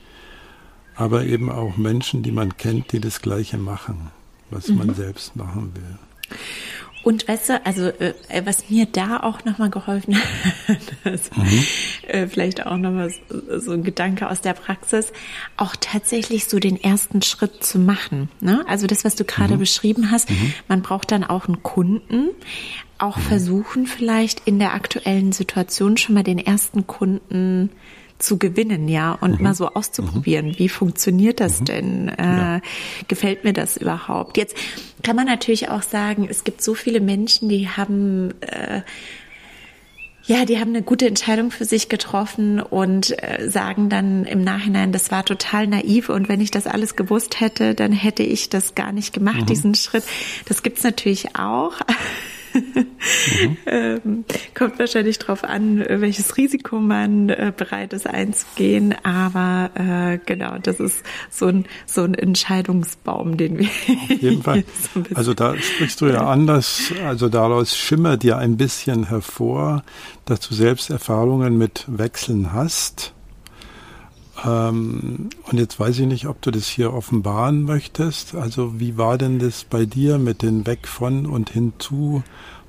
aber 0.96 1.26
eben 1.26 1.50
auch 1.50 1.78
Menschen, 1.78 2.24
die 2.24 2.32
man 2.32 2.58
kennt, 2.58 2.92
die 2.92 3.00
das 3.00 3.22
Gleiche 3.22 3.58
machen, 3.58 4.12
was 4.50 4.68
mhm. 4.68 4.78
man 4.78 4.96
selbst 4.96 5.36
machen 5.36 5.74
will. 5.76 6.38
Und 7.04 7.28
weißt 7.28 7.50
du, 7.50 7.66
also 7.66 7.88
äh, 7.88 8.14
was 8.46 8.70
mir 8.70 8.86
da 8.86 9.20
auch 9.20 9.44
nochmal 9.44 9.70
geholfen 9.70 10.16
hat, 10.68 10.78
also, 11.04 11.30
mhm. 11.36 11.64
äh, 12.08 12.28
vielleicht 12.28 12.66
auch 12.66 12.78
nochmal 12.78 13.10
so, 13.10 13.60
so 13.60 13.72
ein 13.74 13.84
Gedanke 13.84 14.30
aus 14.30 14.40
der 14.40 14.54
Praxis, 14.54 15.12
auch 15.58 15.76
tatsächlich 15.80 16.46
so 16.46 16.60
den 16.60 16.82
ersten 16.82 17.22
Schritt 17.22 17.62
zu 17.64 17.78
machen. 17.78 18.30
Ne? 18.40 18.64
Also 18.70 18.88
das, 18.88 19.04
was 19.04 19.16
du 19.16 19.26
gerade 19.26 19.56
mhm. 19.56 19.60
beschrieben 19.60 20.12
hast, 20.12 20.30
mhm. 20.30 20.54
man 20.70 20.82
braucht 20.82 21.12
dann 21.12 21.26
auch 21.26 21.48
einen 21.48 21.62
Kunden, 21.62 22.30
auch 22.98 23.18
mhm. 23.18 23.22
versuchen 23.22 23.86
vielleicht 23.86 24.48
in 24.48 24.58
der 24.58 24.74
aktuellen 24.74 25.34
Situation 25.34 25.98
schon 25.98 26.16
mal 26.16 26.24
den 26.24 26.40
ersten 26.40 26.88
Kunden 26.88 27.70
zu 28.24 28.38
gewinnen, 28.38 28.88
ja, 28.88 29.14
und 29.14 29.38
mhm. 29.38 29.44
mal 29.44 29.54
so 29.54 29.70
auszuprobieren, 29.70 30.48
mhm. 30.48 30.60
wie 30.60 30.70
funktioniert 30.70 31.40
das 31.40 31.62
mhm. 31.62 31.66
denn? 31.66 32.10
Äh, 32.10 32.24
ja. 32.24 32.62
Gefällt 33.08 33.44
mir 33.44 33.54
das 33.54 33.78
überhaupt? 33.78 34.38
Jetzt 34.38 34.56
kann 35.04 35.16
man 35.16 35.26
natürlich 35.26 35.70
auch 35.70 35.84
sagen, 35.84 36.28
es 36.30 36.44
gibt 36.44 36.62
so 36.62 36.74
viele 36.74 37.02
Menschen, 37.02 37.50
die 37.50 37.68
haben 37.68 38.34
äh, 38.42 38.82
ja, 40.26 40.46
die 40.46 40.58
haben 40.58 40.70
eine 40.70 40.84
gute 40.84 41.06
Entscheidung 41.06 41.52
für 41.52 41.66
sich 41.66 41.90
getroffen 41.90 42.62
und 42.62 43.12
äh, 43.22 43.50
sagen 43.50 43.90
dann 43.90 44.24
im 44.24 44.42
Nachhinein, 44.42 44.94
das 44.94 45.12
war 45.12 45.26
total 45.26 45.68
naiv 45.68 46.08
und 46.08 46.30
wenn 46.30 46.40
ich 46.40 46.50
das 46.50 46.66
alles 46.66 46.96
gewusst 46.96 47.42
hätte, 47.42 47.76
dann 47.76 47.92
hätte 47.92 48.24
ich 48.24 48.48
das 48.48 48.74
gar 48.74 48.94
nicht 48.94 49.14
gemacht, 49.14 49.42
mhm. 49.42 49.46
diesen 49.48 49.76
Schritt. 49.76 50.06
Das 50.46 50.64
gibt's 50.64 50.84
natürlich 50.84 51.36
auch 51.36 51.74
mhm. 52.54 53.58
ähm, 53.66 54.26
kommt 54.56 54.80
wahrscheinlich 54.80 55.20
darauf 55.20 55.44
an, 55.44 55.84
welches 55.88 56.38
Risiko 56.38 56.80
man 56.80 57.30
äh, 57.30 57.52
bereit 57.56 57.94
ist 57.94 58.08
einzugehen. 58.08 58.96
Aber 59.04 59.72
äh, 59.76 60.20
genau, 60.26 60.58
das 60.62 60.80
ist 60.80 61.04
so 61.30 61.48
ein, 61.48 61.66
so 61.86 62.04
ein 62.04 62.14
Entscheidungsbaum, 62.14 63.38
den 63.38 63.60
wir. 63.60 63.68
Auf 63.68 64.22
jeden 64.22 64.44
Fall. 64.44 64.64
So 64.94 65.04
also 65.14 65.34
da 65.34 65.56
sprichst 65.58 66.02
du 66.02 66.08
ja 66.08 66.28
anders. 66.28 66.92
Also 67.06 67.30
daraus 67.30 67.76
schimmert 67.76 68.24
ja 68.24 68.38
ein 68.38 68.58
bisschen 68.58 69.08
hervor, 69.08 69.84
dass 70.26 70.40
du 70.42 70.54
selbst 70.54 70.90
Erfahrungen 70.90 71.58
mit 71.58 71.86
Wechseln 71.88 72.54
hast. 72.54 73.14
Ähm, 74.46 75.30
und 75.44 75.58
jetzt 75.58 75.80
weiß 75.80 76.00
ich 76.00 76.08
nicht, 76.08 76.28
ob 76.28 76.42
du 76.42 76.52
das 76.52 76.68
hier 76.68 76.94
offenbaren 76.94 77.64
möchtest. 77.64 78.36
Also 78.36 78.80
wie 78.80 78.98
war 78.98 79.18
denn 79.18 79.40
das 79.40 79.64
bei 79.64 79.86
dir 79.86 80.18
mit 80.18 80.42
den 80.42 80.66
Weg 80.68 80.88
von 80.88 81.26
und 81.26 81.50
hinzu 81.50 82.24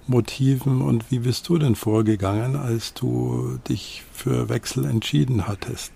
Motiven 0.07 0.83
und 0.83 1.11
wie 1.11 1.21
bist 1.21 1.49
du 1.49 1.59
denn 1.59 1.77
vorgegangen, 1.77 2.57
als 2.57 2.93
du 2.95 3.59
dich 3.69 4.03
für 4.13 4.49
Wechsel 4.49 4.85
entschieden 4.85 5.49
hattest? 5.49 5.93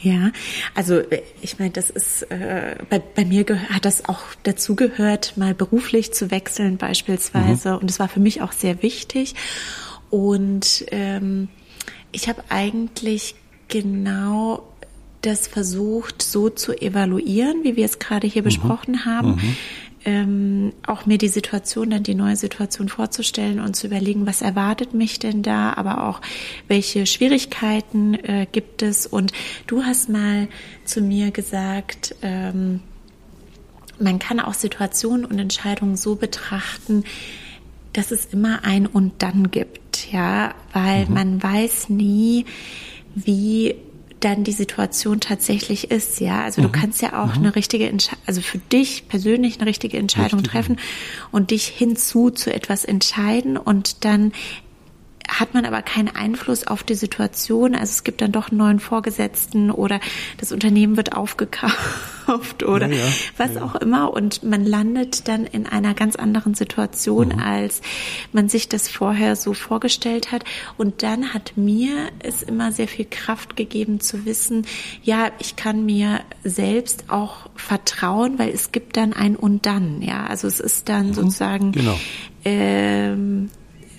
Ja, 0.00 0.30
also 0.76 1.02
ich 1.42 1.58
meine, 1.58 1.72
das 1.72 1.90
ist 1.90 2.22
äh, 2.30 2.76
bei, 2.88 3.00
bei 3.00 3.24
mir 3.24 3.44
hat 3.70 3.84
das 3.84 4.08
auch 4.08 4.20
dazu 4.44 4.76
gehört, 4.76 5.36
mal 5.36 5.54
beruflich 5.54 6.14
zu 6.14 6.30
wechseln 6.30 6.76
beispielsweise, 6.76 7.72
mhm. 7.72 7.78
und 7.78 7.90
es 7.90 7.98
war 7.98 8.08
für 8.08 8.20
mich 8.20 8.40
auch 8.40 8.52
sehr 8.52 8.82
wichtig. 8.82 9.34
Und 10.08 10.86
ähm, 10.92 11.48
ich 12.12 12.28
habe 12.28 12.44
eigentlich 12.48 13.34
genau 13.66 14.67
das 15.22 15.48
versucht 15.48 16.22
so 16.22 16.48
zu 16.48 16.80
evaluieren, 16.80 17.64
wie 17.64 17.76
wir 17.76 17.84
es 17.84 17.98
gerade 17.98 18.26
hier 18.26 18.42
mhm. 18.42 18.46
besprochen 18.46 19.04
haben. 19.04 19.30
Mhm. 19.30 19.56
Ähm, 20.04 20.72
auch 20.86 21.06
mir 21.06 21.18
die 21.18 21.28
Situation, 21.28 21.90
dann 21.90 22.04
die 22.04 22.14
neue 22.14 22.36
Situation 22.36 22.88
vorzustellen 22.88 23.58
und 23.58 23.74
zu 23.74 23.88
überlegen, 23.88 24.26
was 24.26 24.42
erwartet 24.42 24.94
mich 24.94 25.18
denn 25.18 25.42
da, 25.42 25.74
aber 25.74 26.08
auch 26.08 26.20
welche 26.68 27.04
Schwierigkeiten 27.04 28.14
äh, 28.14 28.46
gibt 28.50 28.82
es. 28.82 29.06
Und 29.06 29.32
du 29.66 29.82
hast 29.82 30.08
mal 30.08 30.48
zu 30.84 31.00
mir 31.00 31.32
gesagt, 31.32 32.14
ähm, 32.22 32.80
man 33.98 34.20
kann 34.20 34.38
auch 34.38 34.54
Situationen 34.54 35.24
und 35.24 35.38
Entscheidungen 35.38 35.96
so 35.96 36.14
betrachten, 36.14 37.02
dass 37.92 38.12
es 38.12 38.26
immer 38.26 38.64
ein 38.64 38.86
und 38.86 39.14
dann 39.18 39.50
gibt, 39.50 40.12
ja, 40.12 40.54
weil 40.72 41.06
mhm. 41.06 41.14
man 41.14 41.42
weiß 41.42 41.88
nie, 41.88 42.46
wie 43.16 43.74
dann 44.20 44.44
die 44.44 44.52
Situation 44.52 45.20
tatsächlich 45.20 45.90
ist, 45.90 46.20
ja. 46.20 46.42
Also 46.42 46.60
mhm. 46.60 46.66
du 46.66 46.72
kannst 46.72 47.02
ja 47.02 47.22
auch 47.22 47.34
mhm. 47.34 47.44
eine 47.44 47.56
richtige 47.56 47.88
Entscheidung, 47.88 48.22
also 48.26 48.40
für 48.40 48.58
dich 48.58 49.08
persönlich 49.08 49.58
eine 49.58 49.68
richtige 49.68 49.98
Entscheidung 49.98 50.40
Richtig. 50.40 50.52
treffen 50.52 50.76
und 51.30 51.50
dich 51.50 51.66
hinzu 51.66 52.30
zu 52.30 52.52
etwas 52.52 52.84
entscheiden 52.84 53.56
und 53.56 54.04
dann 54.04 54.32
hat 55.28 55.52
man 55.52 55.66
aber 55.66 55.82
keinen 55.82 56.08
Einfluss 56.08 56.66
auf 56.66 56.82
die 56.82 56.94
Situation. 56.94 57.74
Also 57.74 57.90
es 57.90 58.04
gibt 58.04 58.22
dann 58.22 58.32
doch 58.32 58.48
einen 58.48 58.58
neuen 58.58 58.80
Vorgesetzten 58.80 59.70
oder 59.70 60.00
das 60.38 60.52
Unternehmen 60.52 60.96
wird 60.96 61.14
aufgekauft 61.14 62.62
oder 62.62 62.88
ja, 62.88 62.96
ja, 62.96 63.12
was 63.36 63.54
ja. 63.54 63.62
auch 63.62 63.74
immer. 63.76 64.12
Und 64.12 64.42
man 64.42 64.64
landet 64.64 65.28
dann 65.28 65.44
in 65.44 65.66
einer 65.66 65.92
ganz 65.92 66.16
anderen 66.16 66.54
Situation, 66.54 67.28
mhm. 67.28 67.40
als 67.40 67.82
man 68.32 68.48
sich 68.48 68.68
das 68.68 68.88
vorher 68.88 69.36
so 69.36 69.52
vorgestellt 69.52 70.32
hat. 70.32 70.44
Und 70.78 71.02
dann 71.02 71.34
hat 71.34 71.52
mir 71.56 72.08
es 72.20 72.42
immer 72.42 72.72
sehr 72.72 72.88
viel 72.88 73.06
Kraft 73.08 73.54
gegeben 73.54 74.00
zu 74.00 74.24
wissen, 74.24 74.66
ja, 75.02 75.30
ich 75.38 75.56
kann 75.56 75.84
mir 75.84 76.20
selbst 76.42 77.04
auch 77.08 77.50
vertrauen, 77.54 78.38
weil 78.38 78.48
es 78.50 78.72
gibt 78.72 78.96
dann 78.96 79.12
ein 79.12 79.36
und 79.36 79.66
dann. 79.66 80.00
Ja, 80.00 80.26
also 80.26 80.48
es 80.48 80.58
ist 80.58 80.88
dann 80.88 81.08
mhm. 81.08 81.14
sozusagen 81.14 81.72
genau. 81.72 81.98
ähm, 82.46 83.50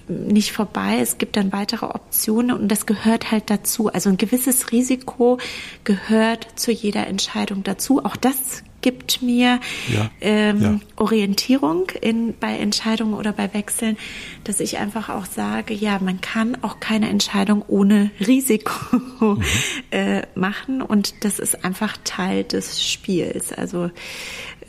nicht 0.09 0.51
vorbei. 0.51 0.97
Es 0.99 1.17
gibt 1.17 1.37
dann 1.37 1.51
weitere 1.51 1.85
Optionen 1.85 2.51
und 2.51 2.67
das 2.67 2.85
gehört 2.85 3.31
halt 3.31 3.49
dazu. 3.49 3.87
Also 3.87 4.09
ein 4.09 4.17
gewisses 4.17 4.71
Risiko 4.71 5.37
gehört 5.83 6.47
zu 6.55 6.71
jeder 6.71 7.07
Entscheidung 7.07 7.63
dazu. 7.63 8.03
Auch 8.03 8.15
das 8.15 8.63
gibt 8.81 9.21
mir 9.21 9.59
ja, 9.93 10.09
ähm, 10.21 10.61
ja. 10.61 10.79
Orientierung 10.95 11.89
in, 12.01 12.33
bei 12.39 12.57
Entscheidungen 12.57 13.13
oder 13.13 13.33
bei 13.33 13.53
Wechseln, 13.53 13.97
dass 14.43 14.59
ich 14.59 14.77
einfach 14.77 15.09
auch 15.09 15.25
sage, 15.25 15.73
ja, 15.73 15.99
man 15.99 16.21
kann 16.21 16.57
auch 16.61 16.79
keine 16.79 17.09
Entscheidung 17.09 17.63
ohne 17.67 18.11
Risiko 18.25 18.95
mhm. 19.19 19.43
äh, 19.91 20.21
machen 20.35 20.81
und 20.81 21.23
das 21.23 21.39
ist 21.39 21.65
einfach 21.65 21.97
Teil 22.03 22.43
des 22.43 22.83
Spiels. 22.89 23.51
Also 23.51 23.91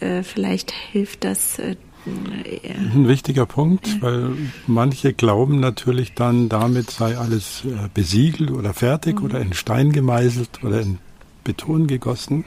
äh, 0.01 0.23
vielleicht 0.23 0.73
hilft 0.73 1.25
das 1.25 1.59
äh, 1.59 1.77
ein 2.07 3.09
wichtiger 3.09 3.47
Punkt, 3.47 4.01
weil 4.01 4.31
manche 4.67 5.13
glauben 5.13 5.61
natürlich 5.61 6.15
dann, 6.15 6.49
damit 6.49 6.91
sei 6.91 7.19
alles 7.19 7.63
äh, 7.65 7.89
besiegelt 7.93 8.51
oder 8.51 8.73
fertig 8.73 9.21
mhm. 9.21 9.27
oder 9.27 9.41
in 9.41 9.53
Stein 9.53 9.93
gemeißelt 9.93 10.65
oder 10.65 10.81
in 10.81 10.99
Beton 11.45 11.87
gegossen. 11.87 12.45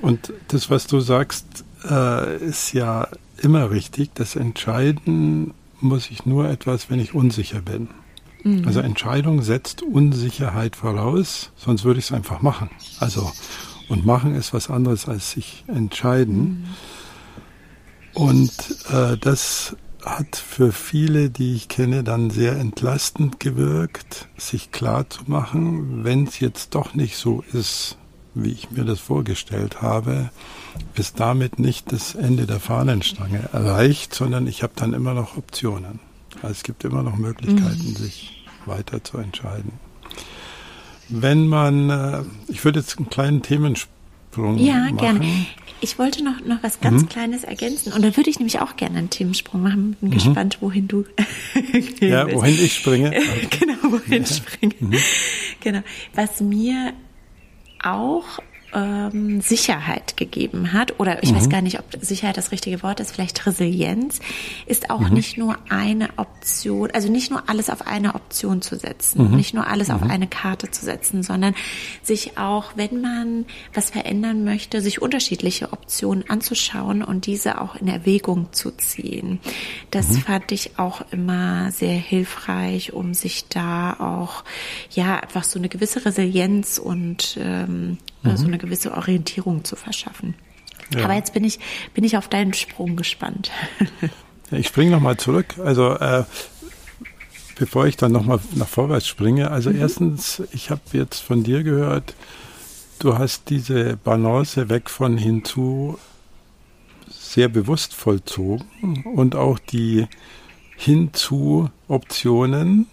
Und 0.00 0.32
das, 0.48 0.70
was 0.70 0.86
du 0.86 1.00
sagst, 1.00 1.64
äh, 1.88 2.36
ist 2.36 2.72
ja 2.72 3.08
immer 3.42 3.70
richtig. 3.70 4.10
Das 4.14 4.36
Entscheiden 4.36 5.54
muss 5.80 6.10
ich 6.10 6.26
nur 6.26 6.48
etwas, 6.48 6.90
wenn 6.90 7.00
ich 7.00 7.14
unsicher 7.14 7.60
bin. 7.60 7.88
Mhm. 8.44 8.66
Also 8.66 8.80
Entscheidung 8.80 9.42
setzt 9.42 9.82
Unsicherheit 9.82 10.76
voraus, 10.76 11.50
sonst 11.56 11.84
würde 11.84 11.98
ich 11.98 12.06
es 12.06 12.12
einfach 12.12 12.42
machen. 12.42 12.70
Also, 12.98 13.30
und 13.88 14.06
machen 14.06 14.34
ist 14.34 14.54
was 14.54 14.70
anderes 14.70 15.08
als 15.08 15.32
sich 15.32 15.64
entscheiden. 15.66 16.36
Mhm. 16.36 16.64
Und 18.14 18.52
äh, 18.92 19.16
das 19.16 19.76
hat 20.04 20.36
für 20.36 20.72
viele, 20.72 21.30
die 21.30 21.54
ich 21.54 21.68
kenne, 21.68 22.02
dann 22.02 22.30
sehr 22.30 22.56
entlastend 22.56 23.38
gewirkt, 23.38 24.28
sich 24.36 24.72
klar 24.72 25.08
zu 25.08 25.22
machen, 25.26 26.04
wenn 26.04 26.26
es 26.26 26.40
jetzt 26.40 26.74
doch 26.74 26.94
nicht 26.94 27.16
so 27.16 27.44
ist, 27.52 27.96
wie 28.34 28.52
ich 28.52 28.70
mir 28.70 28.84
das 28.84 29.00
vorgestellt 29.00 29.82
habe, 29.82 30.30
ist 30.94 31.20
damit 31.20 31.58
nicht 31.58 31.92
das 31.92 32.14
Ende 32.14 32.46
der 32.46 32.60
Fahnenstange 32.60 33.48
erreicht, 33.52 34.14
sondern 34.14 34.46
ich 34.46 34.62
habe 34.62 34.72
dann 34.76 34.94
immer 34.94 35.14
noch 35.14 35.36
Optionen. 35.36 36.00
Also 36.36 36.52
es 36.52 36.62
gibt 36.62 36.84
immer 36.84 37.02
noch 37.02 37.16
Möglichkeiten, 37.16 37.90
mhm. 37.90 37.96
sich 37.96 38.44
weiter 38.66 39.02
zu 39.02 39.18
entscheiden. 39.18 39.72
Wenn 41.08 41.48
man, 41.48 41.90
äh, 41.90 42.22
ich 42.46 42.64
würde 42.64 42.78
jetzt 42.78 42.98
einen 42.98 43.10
kleinen 43.10 43.42
Themensprung 43.42 44.58
ja, 44.58 44.74
machen. 44.74 44.96
Ja, 44.96 45.12
gerne. 45.12 45.46
Ich 45.80 45.98
wollte 45.98 46.22
noch, 46.22 46.40
noch 46.44 46.62
was 46.62 46.80
ganz 46.80 47.02
mhm. 47.02 47.08
Kleines 47.08 47.44
ergänzen. 47.44 47.92
Und 47.92 48.02
dann 48.02 48.16
würde 48.16 48.28
ich 48.28 48.38
nämlich 48.38 48.60
auch 48.60 48.76
gerne 48.76 48.98
einen 48.98 49.10
Themensprung 49.10 49.62
machen. 49.62 49.96
Bin 50.00 50.10
mhm. 50.10 50.14
gespannt, 50.14 50.58
wohin 50.60 50.88
du 50.88 51.04
Ja, 52.00 52.30
wohin 52.32 52.54
ich 52.54 52.74
springe. 52.74 53.10
genau, 53.50 53.74
wohin 53.82 54.22
ja. 54.22 54.28
ich 54.28 54.36
springe. 54.36 54.74
Mhm. 54.78 54.96
Genau. 55.60 55.80
Was 56.14 56.40
mir 56.40 56.92
auch 57.82 58.40
ähm, 58.74 59.40
Sicherheit 59.40 60.16
gegeben 60.16 60.72
hat, 60.72 60.98
oder 61.00 61.22
ich 61.22 61.32
mhm. 61.32 61.36
weiß 61.36 61.48
gar 61.48 61.62
nicht, 61.62 61.78
ob 61.78 61.84
Sicherheit 62.00 62.36
das 62.36 62.52
richtige 62.52 62.82
Wort 62.82 63.00
ist, 63.00 63.12
vielleicht 63.12 63.46
Resilienz, 63.46 64.20
ist 64.66 64.90
auch 64.90 65.00
mhm. 65.00 65.14
nicht 65.14 65.36
nur 65.38 65.56
eine 65.68 66.10
Option, 66.16 66.90
also 66.92 67.10
nicht 67.10 67.30
nur 67.30 67.48
alles 67.48 67.70
auf 67.70 67.86
eine 67.86 68.14
Option 68.14 68.62
zu 68.62 68.76
setzen, 68.76 69.30
mhm. 69.30 69.36
nicht 69.36 69.54
nur 69.54 69.66
alles 69.66 69.90
auf 69.90 70.02
mhm. 70.02 70.10
eine 70.10 70.26
Karte 70.26 70.70
zu 70.70 70.84
setzen, 70.84 71.22
sondern 71.22 71.54
sich 72.02 72.38
auch, 72.38 72.72
wenn 72.76 73.00
man 73.00 73.46
was 73.74 73.90
verändern 73.90 74.44
möchte, 74.44 74.80
sich 74.80 75.02
unterschiedliche 75.02 75.72
Optionen 75.72 76.28
anzuschauen 76.28 77.02
und 77.02 77.26
diese 77.26 77.60
auch 77.60 77.76
in 77.76 77.88
Erwägung 77.88 78.52
zu 78.52 78.70
ziehen. 78.70 79.40
Das 79.90 80.08
mhm. 80.08 80.18
fand 80.20 80.52
ich 80.52 80.78
auch 80.78 81.02
immer 81.10 81.70
sehr 81.72 81.96
hilfreich, 81.96 82.92
um 82.92 83.14
sich 83.14 83.48
da 83.48 83.94
auch, 83.98 84.44
ja, 84.90 85.16
einfach 85.20 85.44
so 85.44 85.58
eine 85.58 85.68
gewisse 85.68 86.04
Resilienz 86.04 86.78
und 86.78 87.38
ähm, 87.40 87.98
mhm. 88.22 88.36
so 88.36 88.46
eine 88.46 88.58
gewisse 88.58 88.92
Orientierung 88.92 89.64
zu 89.64 89.76
verschaffen. 89.76 90.34
Ja. 90.94 91.04
Aber 91.04 91.14
jetzt 91.14 91.32
bin 91.32 91.44
ich, 91.44 91.58
bin 91.94 92.04
ich 92.04 92.16
auf 92.16 92.28
deinen 92.28 92.52
Sprung 92.52 92.96
gespannt. 92.96 93.50
ich 94.50 94.66
springe 94.68 94.90
nochmal 94.90 95.16
zurück. 95.16 95.54
Also 95.64 95.94
äh, 95.94 96.24
bevor 97.60 97.86
ich 97.86 97.96
dann 97.96 98.12
nochmal 98.12 98.40
nach 98.54 98.66
vorwärts 98.68 99.06
springe. 99.06 99.50
Also 99.50 99.70
mhm. 99.70 99.80
erstens, 99.80 100.42
ich 100.52 100.70
habe 100.70 100.80
jetzt 100.92 101.20
von 101.20 101.44
dir 101.44 101.62
gehört, 101.62 102.14
du 102.98 103.18
hast 103.18 103.50
diese 103.50 103.96
Balance 103.96 104.68
weg 104.68 104.90
von 104.90 105.18
hinzu 105.18 105.98
sehr 107.08 107.48
bewusst 107.48 107.94
vollzogen 107.94 109.04
und 109.14 109.36
auch 109.36 109.58
die 109.58 110.06
hinzu 110.76 111.70
Optionen 111.86 112.86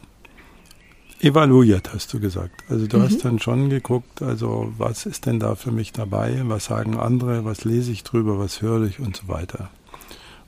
evaluiert, 1.19 1.93
hast 1.93 2.13
du 2.13 2.19
gesagt. 2.19 2.63
Also 2.69 2.88
du 2.88 2.97
mhm. 2.97 3.03
hast 3.03 3.25
dann 3.25 3.39
schon 3.39 3.69
geguckt, 3.69 4.21
also 4.21 4.74
was 4.77 5.05
ist 5.05 5.25
denn 5.25 5.39
da 5.39 5.55
für 5.55 5.71
mich 5.71 5.91
dabei, 5.91 6.41
was 6.45 6.65
sagen 6.65 6.97
andere, 6.97 7.45
was 7.45 7.63
lese 7.65 7.91
ich 7.91 8.03
drüber, 8.03 8.39
was 8.39 8.62
höre 8.62 8.83
ich 8.83 9.00
und 9.00 9.17
so 9.17 9.27
weiter. 9.27 9.69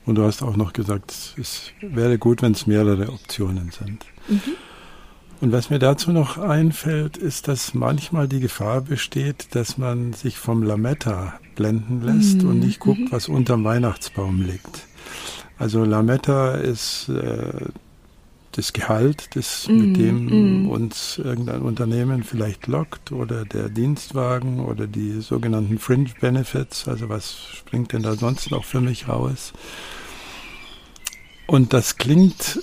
Und 0.06 0.16
du 0.16 0.24
hast 0.24 0.42
auch 0.42 0.56
noch 0.56 0.72
gesagt, 0.72 1.34
es 1.36 1.72
wäre 1.80 2.18
gut, 2.18 2.42
wenn 2.42 2.52
es 2.52 2.66
mehrere 2.66 3.08
Optionen 3.08 3.70
sind. 3.70 4.06
Mhm. 4.28 4.56
Und 5.40 5.52
was 5.52 5.70
mir 5.70 5.78
dazu 5.78 6.12
noch 6.12 6.36
einfällt, 6.36 7.16
ist, 7.16 7.48
dass 7.48 7.72
manchmal 7.72 8.28
die 8.28 8.40
Gefahr 8.40 8.82
besteht, 8.82 9.54
dass 9.54 9.78
man 9.78 10.12
sich 10.12 10.38
vom 10.38 10.62
Lametta 10.62 11.34
blenden 11.54 12.02
lässt 12.02 12.42
mhm. 12.42 12.50
und 12.50 12.58
nicht 12.60 12.80
guckt, 12.80 13.00
mhm. 13.00 13.08
was 13.12 13.28
unterm 13.28 13.64
Weihnachtsbaum 13.64 14.42
liegt. 14.42 14.86
Also 15.58 15.84
Lametta 15.84 16.54
ist 16.54 17.08
äh, 17.08 17.66
das 18.52 18.72
Gehalt, 18.72 19.36
das 19.36 19.68
mm, 19.68 19.72
mit 19.76 19.96
dem 19.96 20.64
mm. 20.64 20.70
uns 20.70 21.18
irgendein 21.18 21.62
Unternehmen 21.62 22.24
vielleicht 22.24 22.66
lockt 22.66 23.12
oder 23.12 23.44
der 23.44 23.68
Dienstwagen 23.68 24.60
oder 24.60 24.86
die 24.86 25.20
sogenannten 25.20 25.78
Fringe 25.78 26.10
Benefits, 26.20 26.88
also 26.88 27.08
was 27.08 27.36
springt 27.54 27.92
denn 27.92 28.02
da 28.02 28.14
sonst 28.14 28.50
noch 28.50 28.64
für 28.64 28.80
mich 28.80 29.08
raus? 29.08 29.52
Und 31.46 31.72
das 31.72 31.96
klingt 31.96 32.60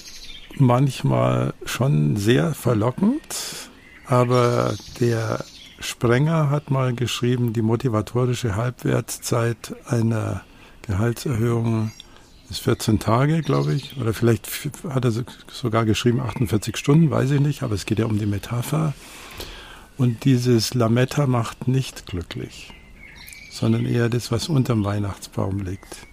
manchmal 0.56 1.54
schon 1.66 2.16
sehr 2.16 2.54
verlockend, 2.54 3.70
aber 4.06 4.76
der 5.00 5.44
Sprenger 5.80 6.50
hat 6.50 6.72
mal 6.72 6.94
geschrieben, 6.96 7.54
die 7.54 7.62
motivatorische 7.62 8.56
Halbwertszeit 8.56 9.76
einer 9.86 10.42
Gehaltserhöhung 10.82 11.92
ist 12.50 12.60
14 12.62 13.00
Tage, 13.00 13.42
glaube 13.42 13.74
ich. 13.74 13.98
Oder 13.98 14.14
vielleicht 14.14 14.48
hat 14.90 15.06
er 15.06 15.12
sogar 15.52 15.86
geschrieben 15.86 16.20
48 16.20 16.78
Stunden, 16.78 17.12
weiß 17.12 17.32
ich 17.32 17.40
nicht. 17.40 17.64
Aber 17.64 17.76
es 17.76 17.86
geht 17.86 18.00
ja 18.00 18.06
um 18.06 18.20
die 18.20 18.26
Metapher. 18.26 18.94
Und 19.98 20.26
dieses 20.26 20.74
Lametta 20.74 21.26
macht 21.26 21.68
nicht 21.68 22.06
glücklich, 22.06 22.72
sondern 23.50 23.86
eher 23.86 24.10
das, 24.10 24.32
was 24.32 24.48
unterm 24.48 24.84
Weihnachtsbaum 24.86 25.62
liegt. 25.62 26.08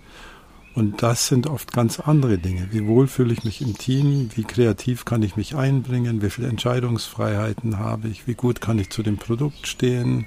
Und 0.75 1.03
das 1.03 1.29
sind 1.29 1.47
oft 1.47 1.73
ganz 1.73 2.01
andere 2.01 2.39
Dinge. 2.39 2.69
Wie 2.73 2.87
wohl 2.87 3.07
fühle 3.07 3.33
ich 3.33 3.45
mich 3.45 3.61
im 3.61 3.79
Team? 3.79 4.31
Wie 4.35 4.43
kreativ 4.43 5.05
kann 5.05 5.23
ich 5.23 5.37
mich 5.37 5.55
einbringen? 5.55 6.21
Wie 6.21 6.31
viele 6.31 6.49
Entscheidungsfreiheiten 6.49 7.79
habe 7.79 8.09
ich? 8.09 8.27
Wie 8.27 8.35
gut 8.35 8.61
kann 8.61 8.79
ich 8.79 8.91
zu 8.91 9.05
dem 9.05 9.17
Produkt 9.17 9.69
stehen? 9.69 10.27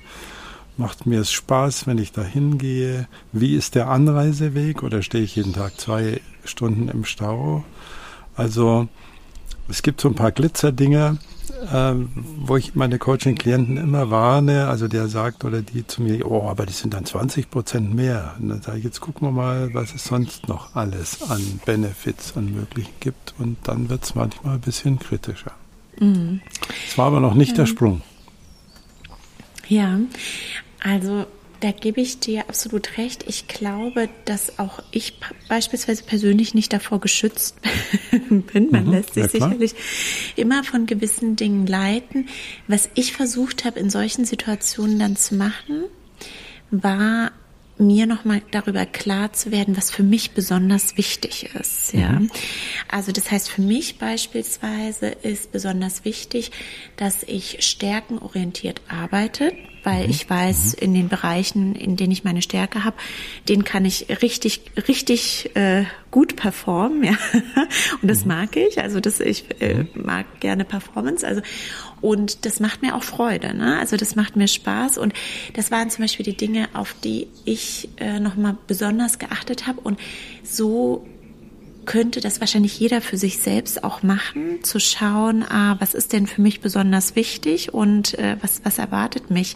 Macht 0.78 1.08
mir 1.08 1.22
es 1.22 1.32
Spaß, 1.32 1.88
wenn 1.88 1.98
ich 1.98 2.12
da 2.12 2.22
hingehe? 2.24 3.08
Wie 3.32 3.56
ist 3.56 3.74
der 3.74 3.90
Anreiseweg 3.90 4.84
oder 4.84 5.02
stehe 5.02 5.24
ich 5.24 5.36
jeden 5.36 5.54
Tag 5.54 5.80
zwei 5.80 6.22
Stunden 6.46 6.88
im 6.88 7.04
Stau? 7.04 7.64
Also 8.36 8.88
es 9.68 9.82
gibt 9.82 10.00
so 10.00 10.08
ein 10.08 10.14
paar 10.14 10.32
Glitzerdinge, 10.32 11.18
äh, 11.74 11.94
wo 12.38 12.58
ich 12.58 12.76
meine 12.76 13.00
Coaching-Klienten 13.00 13.78
immer 13.78 14.12
warne. 14.12 14.68
Also 14.68 14.88
der 14.88 15.08
sagt 15.08 15.44
oder 15.46 15.64
die 15.64 15.88
zu 15.88 16.04
mir, 16.04 16.30
oh, 16.30 16.48
aber 16.48 16.68
die 16.68 16.74
sind 16.74 16.94
dann 16.94 17.06
20 17.06 17.50
Prozent 17.50 17.96
mehr. 17.96 18.36
Und 18.40 18.50
dann 18.50 18.62
sage 18.62 18.78
ich, 18.78 18.84
jetzt 18.84 19.02
gucken 19.02 19.28
wir 19.28 19.32
mal, 19.32 19.74
was 19.74 19.96
es 19.96 20.06
sonst 20.06 20.48
noch 20.48 20.76
alles 20.76 21.28
an 21.28 21.42
Benefits, 21.66 22.38
an 22.38 22.54
Möglichen 22.54 22.94
gibt. 23.00 23.34
Und 23.40 23.58
dann 23.64 23.90
wird 23.90 24.04
es 24.04 24.14
manchmal 24.14 24.56
ein 24.56 24.62
bisschen 24.62 25.00
kritischer. 25.00 25.54
Es 25.96 26.02
mhm. 26.02 26.42
war 26.98 27.08
aber 27.08 27.20
noch 27.20 27.34
nicht 27.34 27.52
ja. 27.52 27.58
der 27.58 27.66
Sprung. 27.66 28.04
Ja, 29.68 30.00
also 30.84 31.26
da 31.60 31.72
gebe 31.72 32.02
ich 32.02 32.20
dir 32.20 32.50
absolut 32.50 32.98
recht. 32.98 33.26
Ich 33.28 33.48
glaube, 33.48 34.10
dass 34.26 34.60
auch 34.60 34.84
ich 34.92 35.20
beispielsweise 35.50 36.04
persönlich 36.04 36.54
nicht 36.54 36.72
davor 36.72 37.00
geschützt 37.00 37.58
bin. 38.30 38.70
Man 38.70 38.86
mhm, 38.86 38.92
lässt 38.92 39.16
sich 39.16 39.24
ja 39.24 39.30
sicherlich 39.30 39.74
immer 40.36 40.64
von 40.64 40.86
gewissen 40.86 41.36
Dingen 41.36 41.66
leiten. 41.66 42.28
Was 42.68 42.90
ich 42.94 43.14
versucht 43.14 43.66
habe, 43.66 43.80
in 43.80 43.90
solchen 43.90 44.26
Situationen 44.26 45.00
dann 45.00 45.16
zu 45.16 45.36
machen, 45.36 45.86
war 46.70 47.32
mir 47.80 48.08
nochmal 48.08 48.42
darüber 48.52 48.86
klar 48.86 49.34
zu 49.34 49.52
werden, 49.52 49.78
was 49.78 49.92
für 49.92 50.04
mich 50.04 50.32
besonders 50.32 50.98
wichtig 50.98 51.50
ist. 51.56 51.94
Ja, 51.94 52.14
mhm. 52.14 52.30
also 52.88 53.12
das 53.12 53.30
heißt 53.30 53.50
für 53.50 53.62
mich 53.62 53.98
beispielsweise 53.98 55.08
ist 55.08 55.52
besonders 55.52 56.06
wichtig, 56.06 56.52
dass 56.96 57.24
ich 57.24 57.58
stärkenorientiert 57.60 58.82
arbeite, 58.88 59.54
weil 59.84 60.06
mhm. 60.06 60.10
ich 60.10 60.30
weiß, 60.30 60.76
mhm. 60.76 60.84
in 60.84 60.94
den 60.94 61.10
Bereichen, 61.10 61.76
in 61.76 61.96
denen 61.96 62.12
ich 62.12 62.24
meine 62.24 62.42
Stärke 62.42 62.84
habe, 62.84 62.98
den 63.48 63.64
kann 63.64 63.86
ich 63.86 64.08
richtig, 64.22 64.62
richtig 64.88 65.56
äh, 65.56 65.86
gut 66.12 66.36
performen, 66.36 67.04
ja. 67.04 67.14
Und 68.02 68.10
das 68.10 68.22
mhm. 68.22 68.30
mag 68.30 68.56
ich. 68.56 68.82
Also 68.82 69.00
das 69.00 69.20
ich 69.20 69.46
äh, 69.62 69.84
mhm. 69.84 69.88
mag 69.94 70.26
gerne 70.40 70.66
Performance. 70.66 71.26
Also 71.26 71.42
und 72.02 72.46
das 72.46 72.60
macht 72.60 72.82
mir 72.82 72.96
auch 72.96 73.04
Freude. 73.04 73.56
Ne? 73.56 73.78
Also 73.80 73.98
das 73.98 74.16
macht 74.16 74.36
mir 74.36 74.48
Spaß. 74.48 74.98
Und 74.98 75.14
das 75.54 75.72
waren 75.72 75.90
zum 75.90 76.04
Beispiel 76.04 76.26
die 76.26 76.38
Dinge, 76.38 76.70
auf 76.74 76.96
die 77.04 77.28
ich 77.46 77.90
äh, 77.98 78.20
nochmal 78.20 78.58
besonders 78.68 79.20
geachtet 79.20 79.68
habe. 79.68 79.82
Und 79.82 80.00
so 80.44 81.06
könnte 81.88 82.20
das 82.20 82.40
wahrscheinlich 82.42 82.80
jeder 82.80 83.02
für 83.02 83.18
sich 83.18 83.40
selbst 83.40 83.84
auch 83.84 84.04
machen, 84.04 84.62
zu 84.62 84.80
schauen, 84.80 85.44
ah, 85.44 85.78
was 85.80 85.94
ist 85.94 86.14
denn 86.14 86.28
für 86.28 86.42
mich 86.42 86.60
besonders 86.60 87.16
wichtig 87.16 87.74
und 87.74 88.20
äh, 88.20 88.36
was, 88.42 88.62
was 88.64 88.78
erwartet 88.78 89.32
mich 89.32 89.56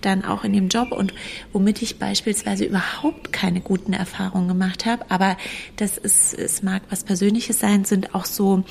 dann 0.00 0.24
auch 0.24 0.44
in 0.44 0.52
dem 0.52 0.68
Job 0.68 0.90
und 0.92 1.14
womit 1.52 1.80
ich 1.80 1.98
beispielsweise 1.98 2.64
überhaupt 2.64 3.32
keine 3.32 3.60
guten 3.60 3.92
Erfahrungen 3.92 4.48
gemacht 4.48 4.86
habe. 4.86 5.04
Aber 5.08 5.38
das 5.76 5.96
ist, 5.96 6.34
es 6.34 6.62
mag 6.62 6.82
was 6.90 7.04
Persönliches 7.04 7.60
sein, 7.60 7.84
sind 7.84 8.14
auch 8.14 8.24
so 8.24 8.64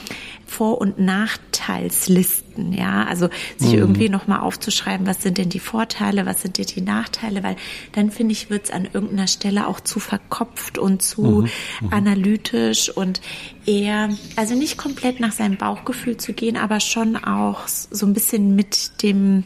Vor- 0.45 0.81
und 0.81 0.99
Nachteilslisten, 0.99 2.46
ja, 2.57 3.05
also 3.05 3.29
sich 3.57 3.73
mhm. 3.73 3.79
irgendwie 3.79 4.09
nochmal 4.09 4.39
aufzuschreiben, 4.39 5.05
was 5.07 5.21
sind 5.21 5.37
denn 5.37 5.49
die 5.49 5.59
Vorteile, 5.59 6.25
was 6.25 6.41
sind 6.41 6.57
denn 6.57 6.65
die 6.65 6.81
Nachteile, 6.81 7.43
weil 7.43 7.55
dann 7.93 8.11
finde 8.11 8.33
ich, 8.33 8.49
wird 8.49 8.65
es 8.65 8.71
an 8.71 8.85
irgendeiner 8.91 9.27
Stelle 9.27 9.67
auch 9.67 9.79
zu 9.79 9.99
verkopft 9.99 10.77
und 10.77 11.01
zu 11.01 11.21
mhm. 11.21 11.49
Mhm. 11.81 11.93
analytisch 11.93 12.89
und 12.89 13.21
eher, 13.65 14.09
also 14.35 14.55
nicht 14.55 14.77
komplett 14.77 15.19
nach 15.19 15.31
seinem 15.31 15.57
Bauchgefühl 15.57 16.17
zu 16.17 16.33
gehen, 16.33 16.57
aber 16.57 16.79
schon 16.79 17.15
auch 17.15 17.67
so 17.67 18.05
ein 18.05 18.13
bisschen 18.13 18.55
mit 18.55 19.03
dem, 19.03 19.43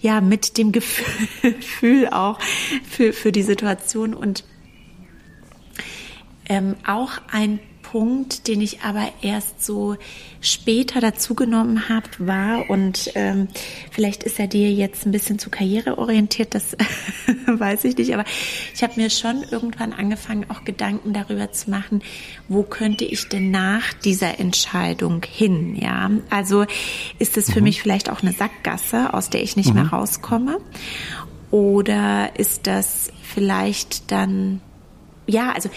ja, 0.00 0.20
mit 0.20 0.58
dem 0.58 0.72
Gefühl 0.72 2.08
auch 2.12 2.38
für, 2.88 3.12
für 3.12 3.32
die 3.32 3.42
Situation 3.42 4.14
und 4.14 4.44
ähm, 6.48 6.76
auch 6.86 7.12
ein 7.30 7.58
Punkt, 7.94 8.48
den 8.48 8.60
ich 8.60 8.80
aber 8.80 9.06
erst 9.22 9.64
so 9.64 9.94
später 10.40 11.00
dazugenommen 11.00 11.88
habe, 11.88 12.08
war, 12.18 12.68
und 12.68 13.12
ähm, 13.14 13.46
vielleicht 13.92 14.24
ist 14.24 14.40
er 14.40 14.48
dir 14.48 14.72
jetzt 14.72 15.06
ein 15.06 15.12
bisschen 15.12 15.38
zu 15.38 15.48
karriereorientiert, 15.48 16.56
das 16.56 16.76
weiß 17.46 17.84
ich 17.84 17.96
nicht, 17.96 18.12
aber 18.12 18.24
ich 18.74 18.82
habe 18.82 18.94
mir 18.96 19.10
schon 19.10 19.44
irgendwann 19.48 19.92
angefangen, 19.92 20.50
auch 20.50 20.64
Gedanken 20.64 21.12
darüber 21.12 21.52
zu 21.52 21.70
machen, 21.70 22.02
wo 22.48 22.64
könnte 22.64 23.04
ich 23.04 23.28
denn 23.28 23.52
nach 23.52 23.92
dieser 23.92 24.40
Entscheidung 24.40 25.22
hin, 25.22 25.76
ja? 25.76 26.10
Also 26.30 26.64
ist 27.20 27.36
es 27.36 27.48
für 27.48 27.60
mhm. 27.60 27.66
mich 27.66 27.80
vielleicht 27.80 28.10
auch 28.10 28.22
eine 28.22 28.32
Sackgasse, 28.32 29.14
aus 29.14 29.30
der 29.30 29.40
ich 29.44 29.54
nicht 29.54 29.68
mhm. 29.68 29.82
mehr 29.82 29.86
rauskomme? 29.90 30.58
Oder 31.52 32.40
ist 32.40 32.66
das 32.66 33.12
vielleicht 33.22 34.10
dann 34.10 34.60
ja, 35.26 35.52
also 35.52 35.70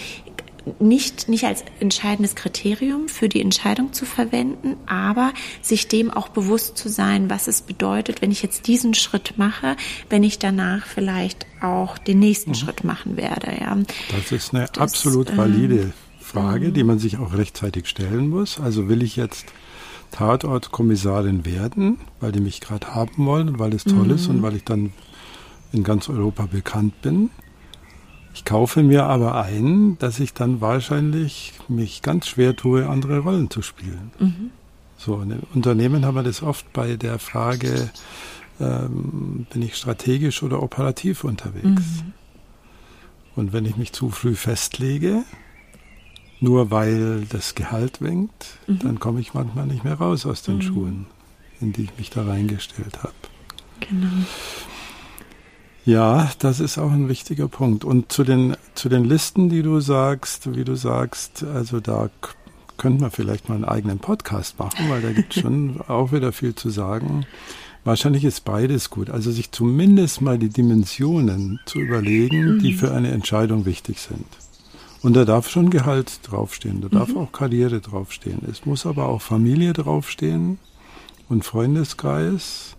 nicht, 0.79 1.29
nicht 1.29 1.45
als 1.45 1.63
entscheidendes 1.79 2.35
Kriterium 2.35 3.07
für 3.07 3.29
die 3.29 3.41
Entscheidung 3.41 3.93
zu 3.93 4.05
verwenden, 4.05 4.75
aber 4.85 5.33
sich 5.61 5.87
dem 5.87 6.11
auch 6.11 6.29
bewusst 6.29 6.77
zu 6.77 6.89
sein, 6.89 7.29
was 7.29 7.47
es 7.47 7.61
bedeutet, 7.61 8.21
wenn 8.21 8.31
ich 8.31 8.43
jetzt 8.43 8.67
diesen 8.67 8.93
Schritt 8.93 9.37
mache, 9.37 9.75
wenn 10.09 10.23
ich 10.23 10.39
danach 10.39 10.85
vielleicht 10.85 11.45
auch 11.61 11.97
den 11.97 12.19
nächsten 12.19 12.51
mhm. 12.51 12.55
Schritt 12.55 12.83
machen 12.83 13.17
werde. 13.17 13.51
Ja. 13.59 13.77
Das 14.11 14.31
ist 14.31 14.53
eine 14.53 14.67
das, 14.67 14.77
absolut 14.77 15.29
ähm, 15.31 15.37
valide 15.37 15.79
äh, 15.79 15.91
Frage, 16.19 16.71
die 16.71 16.83
man 16.83 16.99
sich 16.99 17.17
auch 17.17 17.33
rechtzeitig 17.33 17.87
stellen 17.87 18.29
muss. 18.29 18.59
Also 18.59 18.89
will 18.89 19.01
ich 19.01 19.15
jetzt 19.15 19.45
Tatortkommissarin 20.11 21.45
werden, 21.45 21.99
weil 22.19 22.31
die 22.31 22.39
mich 22.39 22.61
gerade 22.61 22.93
haben 22.93 23.25
wollen, 23.25 23.59
weil 23.59 23.73
es 23.73 23.83
toll 23.83 24.05
mhm. 24.05 24.11
ist 24.11 24.27
und 24.27 24.41
weil 24.41 24.55
ich 24.55 24.63
dann 24.63 24.93
in 25.71 25.83
ganz 25.83 26.09
Europa 26.09 26.45
bekannt 26.45 27.01
bin. 27.01 27.29
Ich 28.37 28.45
kaufe 28.45 28.83
mir 28.83 29.05
aber 29.05 29.43
ein, 29.43 29.97
dass 29.97 30.19
ich 30.19 30.31
dann 30.31 30.61
wahrscheinlich 30.61 31.53
mich 31.67 32.03
ganz 32.03 32.27
schwer 32.27 32.55
tue, 32.55 32.87
andere 32.87 33.17
Rollen 33.17 33.49
zu 33.49 33.63
spielen. 33.63 34.11
Mhm. 34.19 34.51
So, 34.95 35.19
in 35.21 35.39
Unternehmen 35.55 36.05
haben 36.05 36.13
wir 36.13 36.21
das 36.21 36.43
oft 36.43 36.71
bei 36.71 36.97
der 36.97 37.17
Frage, 37.17 37.89
ähm, 38.59 39.47
bin 39.51 39.63
ich 39.63 39.75
strategisch 39.75 40.43
oder 40.43 40.61
operativ 40.61 41.23
unterwegs? 41.23 41.63
Mhm. 41.65 42.13
Und 43.35 43.53
wenn 43.53 43.65
ich 43.65 43.75
mich 43.75 43.91
zu 43.91 44.11
früh 44.11 44.35
festlege, 44.35 45.23
nur 46.39 46.69
weil 46.69 47.25
das 47.27 47.55
Gehalt 47.55 48.01
winkt, 48.01 48.59
mhm. 48.67 48.79
dann 48.79 48.99
komme 48.99 49.19
ich 49.19 49.33
manchmal 49.33 49.65
nicht 49.65 49.83
mehr 49.83 49.95
raus 49.95 50.27
aus 50.27 50.43
den 50.43 50.57
mhm. 50.57 50.61
Schuhen, 50.61 51.05
in 51.59 51.73
die 51.73 51.85
ich 51.85 51.97
mich 51.97 52.11
da 52.11 52.23
reingestellt 52.23 52.99
habe. 53.01 53.13
Genau. 53.79 54.25
Ja, 55.87 56.29
das 56.39 56.59
ist 56.59 56.77
auch 56.77 56.91
ein 56.91 57.07
wichtiger 57.07 57.47
Punkt. 57.47 57.85
Und 57.85 58.11
zu 58.11 58.25
den, 58.25 58.57
zu 58.75 58.89
den 58.89 59.05
Listen, 59.05 59.47
die 59.47 59.61
du 59.61 59.79
sagst, 59.79 60.53
wie 60.53 60.65
du 60.65 60.75
sagst, 60.75 61.45
also 61.45 61.79
da 61.79 62.09
könnte 62.75 63.03
man 63.03 63.09
vielleicht 63.09 63.47
mal 63.47 63.55
einen 63.55 63.63
eigenen 63.63 63.97
Podcast 63.97 64.59
machen, 64.59 64.89
weil 64.89 65.01
da 65.01 65.13
gibt 65.13 65.33
es 65.33 65.41
schon 65.41 65.79
auch 65.87 66.11
wieder 66.11 66.33
viel 66.33 66.53
zu 66.53 66.69
sagen. 66.71 67.25
Wahrscheinlich 67.85 68.25
ist 68.25 68.43
beides 68.43 68.89
gut. 68.89 69.09
Also 69.09 69.31
sich 69.31 69.53
zumindest 69.53 70.19
mal 70.19 70.37
die 70.37 70.49
Dimensionen 70.49 71.61
zu 71.65 71.79
überlegen, 71.79 72.59
die 72.59 72.73
mhm. 72.73 72.77
für 72.77 72.93
eine 72.93 73.11
Entscheidung 73.11 73.65
wichtig 73.65 74.01
sind. 74.01 74.27
Und 75.03 75.15
da 75.15 75.23
darf 75.23 75.49
schon 75.49 75.69
Gehalt 75.69 76.19
draufstehen, 76.23 76.81
da 76.81 76.89
darf 76.89 77.11
mhm. 77.11 77.17
auch 77.19 77.31
Karriere 77.31 77.79
draufstehen. 77.79 78.41
Es 78.51 78.65
muss 78.65 78.85
aber 78.85 79.07
auch 79.07 79.21
Familie 79.21 79.71
draufstehen 79.71 80.59
und 81.29 81.45
Freundeskreis 81.45 82.76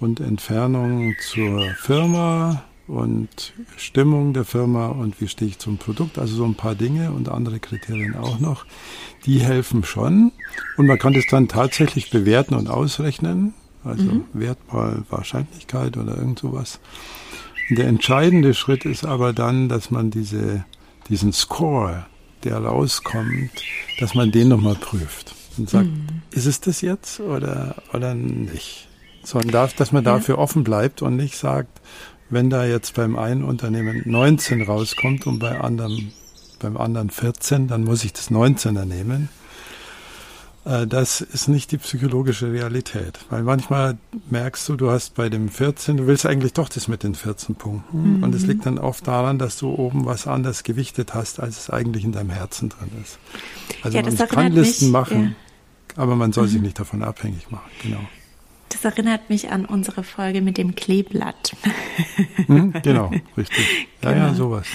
und 0.00 0.20
Entfernung 0.20 1.14
zur 1.20 1.62
Firma 1.76 2.62
und 2.86 3.52
Stimmung 3.76 4.32
der 4.32 4.44
Firma 4.44 4.88
und 4.88 5.20
wie 5.20 5.28
stehe 5.28 5.50
ich 5.50 5.58
zum 5.58 5.78
Produkt. 5.78 6.18
Also 6.18 6.36
so 6.36 6.44
ein 6.44 6.54
paar 6.54 6.74
Dinge 6.74 7.10
und 7.10 7.28
andere 7.28 7.58
Kriterien 7.58 8.14
auch 8.14 8.38
noch. 8.38 8.64
Die 9.24 9.40
helfen 9.40 9.84
schon. 9.84 10.32
Und 10.76 10.86
man 10.86 10.98
kann 10.98 11.12
das 11.12 11.24
dann 11.28 11.48
tatsächlich 11.48 12.10
bewerten 12.10 12.54
und 12.54 12.68
ausrechnen. 12.68 13.54
Also 13.84 14.04
mhm. 14.04 14.24
Wert 14.32 14.58
mal 14.72 15.02
Wahrscheinlichkeit 15.10 15.96
oder 15.96 16.16
irgend 16.16 16.38
sowas. 16.38 16.80
Und 17.70 17.78
der 17.78 17.88
entscheidende 17.88 18.54
Schritt 18.54 18.84
ist 18.84 19.04
aber 19.04 19.32
dann, 19.32 19.68
dass 19.68 19.90
man 19.90 20.10
diese, 20.10 20.64
diesen 21.08 21.32
Score, 21.32 22.06
der 22.44 22.58
rauskommt, 22.58 23.50
dass 23.98 24.14
man 24.14 24.30
den 24.30 24.48
nochmal 24.48 24.76
prüft 24.76 25.34
und 25.58 25.68
sagt, 25.68 25.86
mhm. 25.86 26.22
ist 26.30 26.46
es 26.46 26.60
das 26.60 26.80
jetzt 26.80 27.18
oder, 27.18 27.76
oder 27.92 28.14
nicht? 28.14 28.86
Sondern 29.26 29.50
darf, 29.50 29.74
dass 29.74 29.92
man 29.92 30.04
dafür 30.04 30.36
ja. 30.36 30.40
offen 30.40 30.64
bleibt 30.64 31.02
und 31.02 31.16
nicht 31.16 31.36
sagt, 31.36 31.80
wenn 32.30 32.50
da 32.50 32.64
jetzt 32.64 32.94
beim 32.94 33.16
einen 33.16 33.44
Unternehmen 33.44 34.02
19 34.04 34.62
rauskommt 34.62 35.26
und 35.26 35.38
bei 35.38 35.60
anderen, 35.60 36.12
beim 36.58 36.76
anderen 36.76 37.10
14, 37.10 37.68
dann 37.68 37.84
muss 37.84 38.04
ich 38.04 38.12
das 38.12 38.30
19er 38.30 38.84
nehmen. 38.84 39.28
Äh, 40.64 40.86
das 40.86 41.20
ist 41.20 41.48
nicht 41.48 41.70
die 41.70 41.78
psychologische 41.78 42.52
Realität, 42.52 43.18
weil 43.30 43.42
manchmal 43.42 43.96
merkst 44.30 44.68
du, 44.68 44.76
du 44.76 44.90
hast 44.90 45.14
bei 45.14 45.28
dem 45.28 45.48
14, 45.48 45.96
du 45.96 46.06
willst 46.06 46.26
eigentlich 46.26 46.52
doch 46.52 46.68
das 46.68 46.88
mit 46.88 47.04
den 47.04 47.14
14 47.14 47.54
Punkten 47.54 48.16
mhm. 48.16 48.22
und 48.24 48.34
es 48.34 48.46
liegt 48.46 48.66
dann 48.66 48.78
oft 48.78 49.06
daran, 49.06 49.38
dass 49.38 49.56
du 49.58 49.68
oben 49.70 50.04
was 50.06 50.26
anders 50.26 50.64
gewichtet 50.64 51.14
hast, 51.14 51.38
als 51.38 51.58
es 51.58 51.70
eigentlich 51.70 52.04
in 52.04 52.12
deinem 52.12 52.30
Herzen 52.30 52.68
drin 52.68 52.90
ist. 53.02 53.18
Also 53.82 53.96
ja, 53.96 54.02
man 54.02 54.16
kann 54.16 54.52
Listen 54.52 54.86
mich, 54.86 54.92
machen, 54.92 55.36
ja. 55.94 56.02
aber 56.02 56.16
man 56.16 56.32
soll 56.32 56.46
mhm. 56.46 56.50
sich 56.50 56.62
nicht 56.62 56.78
davon 56.78 57.04
abhängig 57.04 57.50
machen, 57.50 57.70
genau. 57.82 58.00
Das 58.68 58.84
erinnert 58.84 59.30
mich 59.30 59.50
an 59.50 59.64
unsere 59.64 60.02
Folge 60.02 60.42
mit 60.42 60.58
dem 60.58 60.74
Kleeblatt. 60.74 61.56
Hm, 62.46 62.74
genau, 62.84 63.10
richtig. 63.36 63.88
Ja, 64.02 64.12
genau. 64.12 64.26
ja, 64.26 64.34
sowas. 64.34 64.66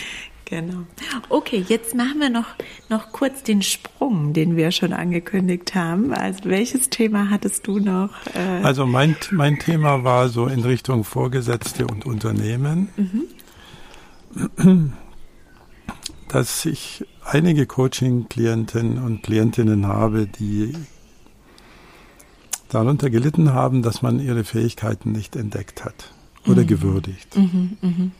Genau. 0.51 0.83
Okay, 1.29 1.63
jetzt 1.69 1.95
machen 1.95 2.19
wir 2.19 2.29
noch, 2.29 2.47
noch 2.89 3.13
kurz 3.13 3.41
den 3.41 3.61
Sprung, 3.61 4.33
den 4.33 4.57
wir 4.57 4.71
schon 4.71 4.91
angekündigt 4.91 5.73
haben. 5.75 6.13
Also 6.13 6.49
welches 6.49 6.89
Thema 6.89 7.29
hattest 7.29 7.65
du 7.67 7.79
noch? 7.79 8.09
Äh 8.33 8.61
also 8.61 8.85
mein, 8.85 9.15
mein 9.31 9.59
Thema 9.59 10.03
war 10.03 10.27
so 10.27 10.47
in 10.47 10.59
Richtung 10.59 11.05
Vorgesetzte 11.05 11.87
und 11.87 12.05
Unternehmen, 12.05 12.89
mhm. 14.57 14.93
dass 16.27 16.65
ich 16.65 17.05
einige 17.23 17.65
Coaching-Klienten 17.65 19.01
und 19.01 19.23
Klientinnen 19.23 19.87
habe, 19.87 20.27
die 20.27 20.73
darunter 22.73 23.09
gelitten 23.09 23.53
haben, 23.53 23.81
dass 23.81 24.01
man 24.01 24.19
ihre 24.19 24.43
Fähigkeiten 24.43 25.11
nicht 25.11 25.35
entdeckt 25.35 25.83
hat 25.85 26.13
oder 26.47 26.63
mhm. 26.63 26.67
gewürdigt. 26.67 27.37
Mhm, 27.37 27.77
mh. 27.81 28.11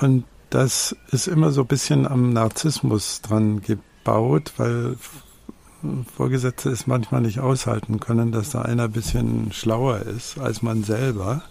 Und 0.00 0.24
das 0.50 0.96
ist 1.10 1.28
immer 1.28 1.52
so 1.52 1.62
ein 1.62 1.66
bisschen 1.66 2.06
am 2.06 2.32
Narzissmus 2.32 3.22
dran 3.22 3.60
gebaut, 3.60 4.52
weil 4.56 4.96
Vorgesetzte 6.16 6.70
es 6.70 6.86
manchmal 6.86 7.20
nicht 7.20 7.40
aushalten 7.40 8.00
können, 8.00 8.32
dass 8.32 8.50
da 8.50 8.62
einer 8.62 8.84
ein 8.84 8.92
bisschen 8.92 9.52
schlauer 9.52 10.00
ist 10.00 10.38
als 10.38 10.62
man 10.62 10.82
selber. 10.82 11.42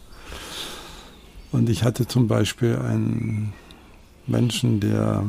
Und 1.51 1.69
ich 1.69 1.83
hatte 1.83 2.07
zum 2.07 2.27
Beispiel 2.27 2.77
einen 2.77 3.53
Menschen, 4.25 4.79
der 4.79 5.23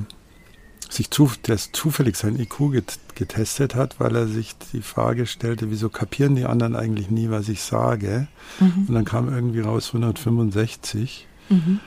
sich 0.91 1.11
zu, 1.11 1.31
der 1.47 1.57
zufällig 1.57 2.17
sein 2.17 2.39
IQ 2.39 2.73
get, 2.73 2.99
getestet 3.15 3.75
hat, 3.75 4.01
weil 4.01 4.15
er 4.17 4.27
sich 4.27 4.55
die 4.73 4.83
Frage 4.83 5.27
stellte, 5.27 5.71
wieso 5.71 5.89
kapieren 5.89 6.37
die 6.37 6.45
anderen 6.45 6.77
eigentlich 6.77 7.11
nie, 7.11 7.31
was 7.31 7.49
ich 7.49 7.63
sage? 7.63 8.29
Mhm. 8.61 8.87
Und 8.89 8.95
dann 8.95 9.05
kam 9.05 9.33
irgendwie 9.33 9.61
raus 9.61 9.89
165. 9.89 11.27
Mhm. 11.49 11.81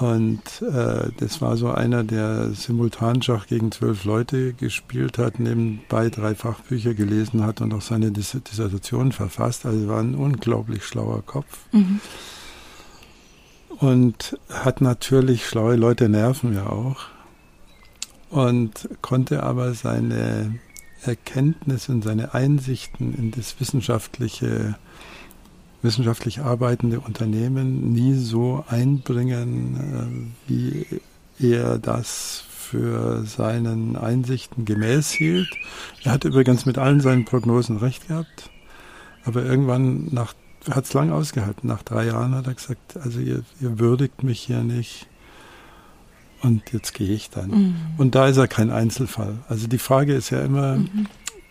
Und 0.00 0.42
äh, 0.60 1.10
das 1.16 1.40
war 1.40 1.56
so 1.56 1.70
einer, 1.70 2.04
der 2.04 2.50
Simultanschach 2.52 3.46
gegen 3.46 3.72
zwölf 3.72 4.04
Leute 4.04 4.52
gespielt 4.52 5.16
hat, 5.16 5.40
nebenbei 5.40 6.10
drei 6.10 6.34
Fachbücher 6.34 6.92
gelesen 6.92 7.44
hat 7.44 7.62
und 7.62 7.72
auch 7.72 7.80
seine 7.80 8.12
Dis 8.12 8.36
Dissertation 8.50 9.12
verfasst. 9.12 9.64
Also 9.64 9.88
war 9.88 10.00
ein 10.00 10.14
unglaublich 10.14 10.84
schlauer 10.84 11.22
Kopf. 11.24 11.58
Mhm. 11.72 12.00
Und 13.78 14.38
hat 14.50 14.80
natürlich, 14.80 15.46
schlaue 15.46 15.76
Leute 15.76 16.08
nerven 16.08 16.54
ja 16.54 16.66
auch 16.66 17.06
und 18.30 18.88
konnte 19.02 19.42
aber 19.42 19.74
seine 19.74 20.58
Erkenntnisse 21.02 21.92
und 21.92 22.02
seine 22.02 22.34
Einsichten 22.34 23.14
in 23.14 23.30
das 23.30 23.60
wissenschaftliche, 23.60 24.76
wissenschaftlich 25.82 26.40
arbeitende 26.40 27.00
Unternehmen 27.00 27.92
nie 27.92 28.14
so 28.14 28.64
einbringen, 28.68 30.32
äh, 30.48 30.50
wie 30.50 30.86
er 31.38 31.78
das 31.78 32.44
für 32.48 33.24
seinen 33.24 33.96
Einsichten 33.96 34.64
gemäß 34.64 35.10
hielt. 35.10 35.48
Er 36.04 36.12
hat 36.12 36.24
übrigens 36.24 36.66
mit 36.66 36.76
allen 36.76 37.00
seinen 37.00 37.24
Prognosen 37.24 37.78
recht 37.78 38.08
gehabt, 38.08 38.50
aber 39.24 39.42
irgendwann 39.42 40.10
hat 40.68 40.84
es 40.84 40.92
lang 40.92 41.10
ausgehalten. 41.10 41.68
Nach 41.68 41.82
drei 41.82 42.06
Jahren 42.06 42.34
hat 42.34 42.46
er 42.46 42.54
gesagt, 42.54 42.96
also 42.98 43.20
ihr, 43.20 43.42
ihr 43.60 43.78
würdigt 43.78 44.22
mich 44.22 44.40
hier 44.40 44.62
nicht 44.62 45.06
und 46.42 46.72
jetzt 46.72 46.94
gehe 46.94 47.12
ich 47.12 47.30
dann. 47.30 47.50
Mhm. 47.50 47.76
Und 47.96 48.14
da 48.14 48.28
ist 48.28 48.36
er 48.36 48.48
kein 48.48 48.70
Einzelfall. 48.70 49.38
Also 49.48 49.66
die 49.66 49.78
Frage 49.78 50.14
ist 50.14 50.30
ja 50.30 50.42
immer, 50.42 50.76
mhm. 50.76 51.06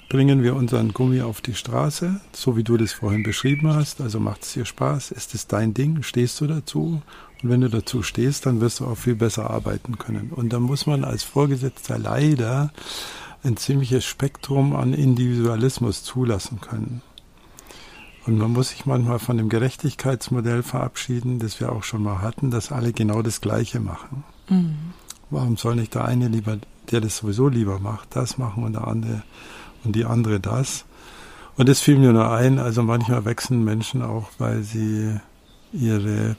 bringen 0.10 0.44
wir 0.44 0.56
unseren 0.56 0.94
Gummi 0.94 1.22
auf 1.22 1.42
die 1.42 1.56
Straße, 1.56 2.22
so 2.32 2.56
wie 2.58 2.64
du 2.64 2.78
das 2.78 2.94
vorhin 2.94 3.24
beschrieben 3.24 3.74
hast, 3.74 4.02
also 4.02 4.20
macht 4.20 4.44
es 4.44 4.54
dir 4.54 4.66
Spaß, 4.66 5.12
ist 5.12 5.36
es 5.36 5.48
dein 5.48 5.74
Ding, 5.74 6.04
stehst 6.04 6.40
du 6.42 6.48
dazu? 6.48 7.02
Und 7.44 7.50
wenn 7.50 7.62
du 7.62 7.70
dazu 7.70 8.02
stehst, 8.02 8.46
dann 8.46 8.62
wirst 8.62 8.80
du 8.80 8.86
auch 8.86 8.98
viel 8.98 9.16
besser 9.16 9.50
arbeiten 9.50 9.98
können. 9.98 10.32
Und 10.32 10.54
da 10.54 10.60
muss 10.60 10.88
man 10.88 11.04
als 11.04 11.24
Vorgesetzter 11.24 12.00
leider 12.00 12.72
ein 13.44 13.58
ziemliches 13.58 14.06
Spektrum 14.06 14.76
an 14.76 14.94
Individualismus 14.94 16.04
zulassen 16.04 16.60
können. 16.62 17.02
Und 18.26 18.38
man 18.38 18.52
muss 18.52 18.70
sich 18.70 18.86
manchmal 18.86 19.20
von 19.20 19.38
dem 19.38 19.48
Gerechtigkeitsmodell 19.48 20.62
verabschieden, 20.62 21.40
das 21.40 21.62
wir 21.62 21.72
auch 21.72 21.84
schon 21.84 22.04
mal 22.04 22.22
hatten, 22.22 22.52
dass 22.52 22.74
alle 22.74 22.92
genau 22.92 23.22
das 23.22 23.40
Gleiche 23.40 23.80
machen. 23.80 24.26
Mhm. 24.50 24.76
Warum 25.30 25.58
soll 25.58 25.76
nicht 25.76 25.94
der 25.96 26.06
eine 26.06 26.28
lieber, 26.28 26.58
der 26.92 27.02
das 27.02 27.18
sowieso 27.18 27.50
lieber 27.50 27.80
macht, 27.80 28.16
das 28.16 28.38
machen 28.38 28.64
und 28.64 28.74
der 28.74 28.88
andere 28.88 29.24
und 29.84 29.96
die 29.96 30.06
andere 30.06 30.40
das? 30.40 30.86
Und 31.58 31.70
es 31.70 31.82
fiel 31.82 31.98
mir 31.98 32.14
nur 32.14 32.32
ein, 32.32 32.60
also 32.60 32.84
manchmal 32.84 33.26
wechseln 33.26 33.64
Menschen 33.64 34.04
auch, 34.04 34.30
weil 34.38 34.62
sie 34.62 35.20
ihre 35.74 36.36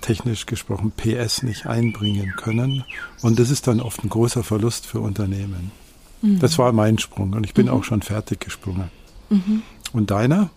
technisch 0.00 0.46
gesprochen 0.46 0.90
PS 0.90 1.42
nicht 1.42 1.66
einbringen 1.66 2.34
können. 2.36 2.84
Und 3.20 3.38
das 3.38 3.50
ist 3.50 3.66
dann 3.66 3.80
oft 3.80 4.02
ein 4.02 4.08
großer 4.08 4.42
Verlust 4.42 4.86
für 4.86 5.00
Unternehmen. 5.00 5.70
Mhm. 6.22 6.40
Das 6.40 6.58
war 6.58 6.72
mein 6.72 6.98
Sprung 6.98 7.34
und 7.34 7.44
ich 7.44 7.54
bin 7.54 7.66
mhm. 7.66 7.72
auch 7.72 7.84
schon 7.84 8.02
fertig 8.02 8.40
gesprungen. 8.40 8.90
Mhm. 9.30 9.62
Und 9.92 10.10
deiner? 10.10 10.50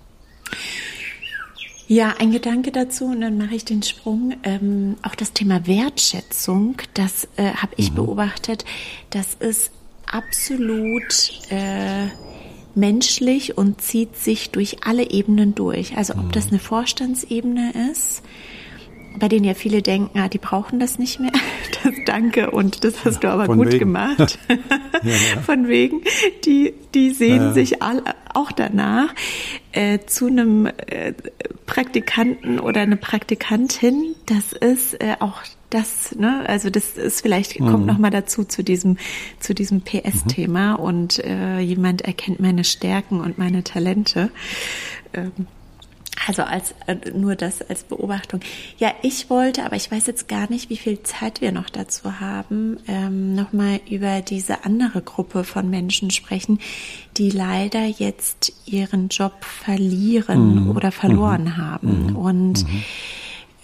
Ja, 1.87 2.15
ein 2.17 2.31
Gedanke 2.31 2.71
dazu 2.71 3.05
und 3.05 3.21
dann 3.21 3.37
mache 3.37 3.55
ich 3.55 3.63
den 3.63 3.83
Sprung. 3.83 4.33
Ähm, 4.43 4.95
auch 5.03 5.13
das 5.13 5.33
Thema 5.33 5.67
Wertschätzung, 5.67 6.77
das 6.95 7.27
äh, 7.37 7.53
habe 7.53 7.73
ich 7.77 7.91
mhm. 7.91 7.95
beobachtet, 7.95 8.65
das 9.11 9.35
ist 9.35 9.71
absolut 10.11 11.41
äh, 11.51 12.07
menschlich 12.73 13.57
und 13.57 13.81
zieht 13.81 14.15
sich 14.17 14.49
durch 14.49 14.83
alle 14.83 15.11
Ebenen 15.11 15.53
durch. 15.53 15.95
Also 15.95 16.15
ob 16.15 16.31
das 16.31 16.45
mhm. 16.45 16.51
eine 16.51 16.59
Vorstandsebene 16.59 17.73
ist, 17.91 18.23
bei 19.19 19.27
denen 19.27 19.45
ja 19.45 19.53
viele 19.53 19.81
denken, 19.81 20.19
ah, 20.19 20.27
die 20.27 20.37
brauchen 20.37 20.79
das 20.79 20.99
nicht 20.99 21.19
mehr. 21.19 21.31
Das 21.83 21.93
danke 22.05 22.49
und 22.49 22.83
das 22.83 23.05
hast 23.05 23.23
du 23.23 23.27
aber 23.27 23.45
gut 23.45 23.67
wegen. 23.67 23.77
gemacht. 23.77 24.39
ja, 24.49 24.55
ja. 25.03 25.41
Von 25.45 25.67
wegen, 25.67 26.01
die, 26.43 26.73
die 26.95 27.11
sehen 27.11 27.41
ja, 27.41 27.53
sich 27.53 27.83
alle 27.83 28.01
auch 28.33 28.51
danach 28.51 29.13
äh, 29.71 29.99
zu 30.07 30.25
einem 30.25 30.65
äh, 30.65 31.13
Praktikanten 31.67 32.59
oder 32.59 32.81
eine 32.81 32.97
Praktikantin. 32.97 34.15
Das 34.25 34.51
ist 34.51 34.99
äh, 34.99 35.17
auch 35.19 35.43
das, 35.69 36.15
ne, 36.15 36.43
also 36.47 36.69
das 36.69 36.97
ist 36.97 37.21
vielleicht 37.21 37.59
mhm. 37.59 37.67
kommt 37.67 37.85
noch 37.85 37.97
mal 37.97 38.09
dazu 38.09 38.45
zu 38.45 38.63
diesem 38.63 38.97
zu 39.39 39.53
diesem 39.53 39.81
PS-Thema 39.81 40.77
mhm. 40.77 40.83
und 40.83 41.19
äh, 41.23 41.59
jemand 41.59 42.01
erkennt 42.01 42.39
meine 42.39 42.63
Stärken 42.63 43.19
und 43.19 43.37
meine 43.37 43.63
Talente. 43.63 44.31
Ähm, 45.13 45.47
also 46.27 46.43
als 46.43 46.73
äh, 46.87 46.95
nur 47.13 47.35
das 47.35 47.61
als 47.61 47.83
Beobachtung. 47.83 48.39
Ja, 48.77 48.93
ich 49.01 49.29
wollte, 49.29 49.63
aber 49.63 49.75
ich 49.75 49.91
weiß 49.91 50.07
jetzt 50.07 50.27
gar 50.27 50.49
nicht, 50.49 50.69
wie 50.69 50.77
viel 50.77 51.03
Zeit 51.03 51.41
wir 51.41 51.51
noch 51.51 51.69
dazu 51.69 52.19
haben, 52.19 52.77
ähm, 52.87 53.35
nochmal 53.35 53.79
über 53.89 54.21
diese 54.21 54.65
andere 54.65 55.01
Gruppe 55.01 55.43
von 55.43 55.69
Menschen 55.69 56.11
sprechen, 56.11 56.59
die 57.17 57.29
leider 57.29 57.85
jetzt 57.85 58.53
ihren 58.65 59.09
Job 59.09 59.43
verlieren 59.43 60.63
mhm. 60.63 60.75
oder 60.75 60.91
verloren 60.91 61.45
mhm. 61.45 61.57
haben. 61.57 62.05
Mhm. 62.07 62.15
Und 62.15 62.63
mhm. 62.63 62.83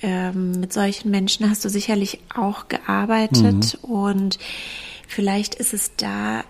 ähm, 0.01 0.51
mit 0.59 0.73
solchen 0.73 1.09
Menschen 1.09 1.49
hast 1.49 1.63
du 1.63 1.69
sicherlich 1.69 2.19
auch 2.35 2.67
gearbeitet 2.67 3.79
mhm. 3.81 3.89
und 3.89 4.39
vielleicht 5.07 5.55
ist 5.55 5.73
es 5.73 5.95
da 5.95 6.43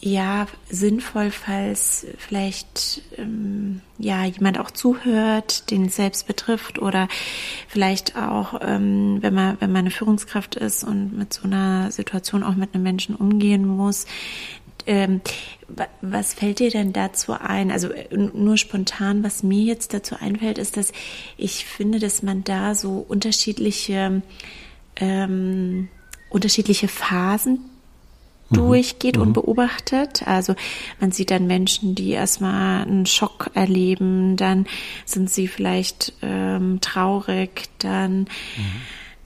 ja 0.00 0.46
sinnvoll, 0.70 1.30
falls 1.30 2.06
vielleicht 2.18 3.02
ähm, 3.16 3.80
ja 3.98 4.24
jemand 4.24 4.58
auch 4.58 4.70
zuhört, 4.70 5.70
den 5.70 5.86
es 5.86 5.96
selbst 5.96 6.26
betrifft 6.26 6.78
oder 6.78 7.08
vielleicht 7.66 8.16
auch, 8.16 8.60
ähm, 8.62 9.18
wenn 9.20 9.34
man 9.34 9.56
wenn 9.60 9.72
man 9.72 9.80
eine 9.80 9.90
Führungskraft 9.90 10.54
ist 10.54 10.84
und 10.84 11.16
mit 11.16 11.32
so 11.32 11.44
einer 11.44 11.90
Situation 11.90 12.42
auch 12.42 12.54
mit 12.54 12.74
einem 12.74 12.84
Menschen 12.84 13.16
umgehen 13.16 13.66
muss. 13.66 14.06
Ähm, 14.86 15.20
was 16.00 16.32
fällt 16.32 16.60
dir 16.60 16.70
denn 16.70 16.92
dazu 16.92 17.32
ein? 17.32 17.70
Also 17.70 17.90
äh, 17.90 18.16
nur 18.16 18.56
spontan, 18.56 19.24
was 19.24 19.42
mir 19.42 19.64
jetzt 19.64 19.92
dazu 19.92 20.16
einfällt, 20.18 20.58
ist, 20.58 20.76
dass 20.76 20.92
ich 21.36 21.64
finde, 21.64 21.98
dass 21.98 22.22
man 22.22 22.44
da 22.44 22.74
so 22.74 23.04
unterschiedliche 23.06 24.22
ähm, 24.96 25.88
unterschiedliche 26.30 26.88
Phasen. 26.88 27.67
Durchgeht 28.50 29.16
mhm. 29.16 29.22
und 29.22 29.32
beobachtet. 29.34 30.26
Also 30.26 30.54
man 31.00 31.12
sieht 31.12 31.30
dann 31.30 31.46
Menschen, 31.46 31.94
die 31.94 32.10
erstmal 32.10 32.82
einen 32.82 33.06
Schock 33.06 33.50
erleben, 33.54 34.36
dann 34.36 34.66
sind 35.04 35.30
sie 35.30 35.48
vielleicht 35.48 36.14
ähm, 36.22 36.80
traurig, 36.80 37.68
dann 37.78 38.20
mhm. 38.20 38.26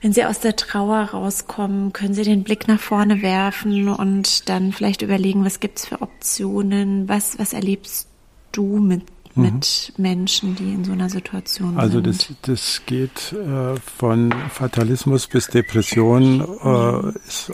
wenn 0.01 0.13
sie 0.13 0.25
aus 0.25 0.39
der 0.39 0.55
Trauer 0.55 1.01
rauskommen, 1.11 1.93
können 1.93 2.13
sie 2.13 2.23
den 2.23 2.43
Blick 2.43 2.67
nach 2.67 2.79
vorne 2.79 3.21
werfen 3.21 3.87
und 3.89 4.49
dann 4.49 4.73
vielleicht 4.73 5.01
überlegen, 5.01 5.45
was 5.45 5.59
gibt's 5.59 5.87
für 5.87 6.01
Optionen, 6.01 7.07
was, 7.07 7.39
was 7.39 7.53
erlebst 7.53 8.07
du 8.51 8.79
mit 8.79 9.03
mit 9.35 9.93
mhm. 9.97 10.01
Menschen, 10.03 10.55
die 10.55 10.73
in 10.73 10.83
so 10.83 10.91
einer 10.91 11.09
Situation 11.09 11.75
also 11.75 11.97
sind? 11.97 12.07
Also 12.07 12.33
das, 12.37 12.37
das 12.43 12.81
geht 12.85 13.33
äh, 13.33 13.75
von 13.79 14.31
Fatalismus 14.51 15.25
bis 15.25 15.47
Depression, 15.47 16.39
äh, 16.63 17.17
ist 17.27 17.51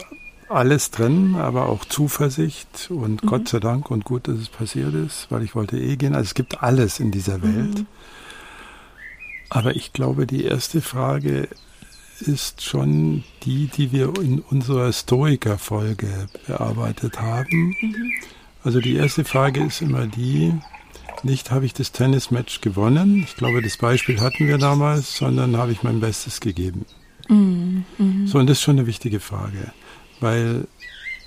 alles 0.50 0.90
drin, 0.90 1.36
aber 1.36 1.66
auch 1.66 1.84
Zuversicht 1.84 2.88
und 2.90 3.22
mhm. 3.22 3.28
Gott 3.28 3.48
sei 3.48 3.60
Dank 3.60 3.90
und 3.90 4.04
gut, 4.04 4.28
dass 4.28 4.38
es 4.38 4.48
passiert 4.48 4.94
ist, 4.94 5.26
weil 5.30 5.42
ich 5.42 5.54
wollte 5.54 5.78
eh 5.78 5.96
gehen. 5.96 6.14
Also 6.14 6.28
es 6.28 6.34
gibt 6.34 6.62
alles 6.62 7.00
in 7.00 7.10
dieser 7.10 7.42
Welt. 7.42 7.80
Mhm. 7.80 7.86
Aber 9.48 9.74
ich 9.74 9.92
glaube, 9.92 10.26
die 10.26 10.44
erste 10.44 10.80
Frage 10.80 11.48
ist 12.20 12.62
schon 12.62 13.24
die, 13.42 13.66
die 13.66 13.92
wir 13.92 14.12
in 14.20 14.40
unserer 14.40 14.92
Stoiker-Folge 14.92 16.28
bearbeitet 16.46 17.20
haben. 17.20 17.74
Mhm. 17.80 18.12
Also 18.62 18.80
die 18.80 18.94
erste 18.94 19.24
Frage 19.24 19.64
ist 19.64 19.80
immer 19.80 20.06
die, 20.06 20.52
nicht 21.22 21.50
habe 21.50 21.64
ich 21.64 21.72
das 21.72 21.92
Tennismatch 21.92 22.60
gewonnen, 22.60 23.22
ich 23.24 23.36
glaube, 23.36 23.62
das 23.62 23.76
Beispiel 23.76 24.20
hatten 24.20 24.46
wir 24.46 24.58
damals, 24.58 25.16
sondern 25.16 25.56
habe 25.56 25.72
ich 25.72 25.82
mein 25.82 26.00
Bestes 26.00 26.40
gegeben. 26.40 26.84
Mhm. 27.28 27.84
Mhm. 27.98 28.26
So, 28.26 28.38
und 28.38 28.48
das 28.48 28.58
ist 28.58 28.62
schon 28.62 28.78
eine 28.78 28.86
wichtige 28.86 29.20
Frage 29.20 29.72
weil 30.20 30.66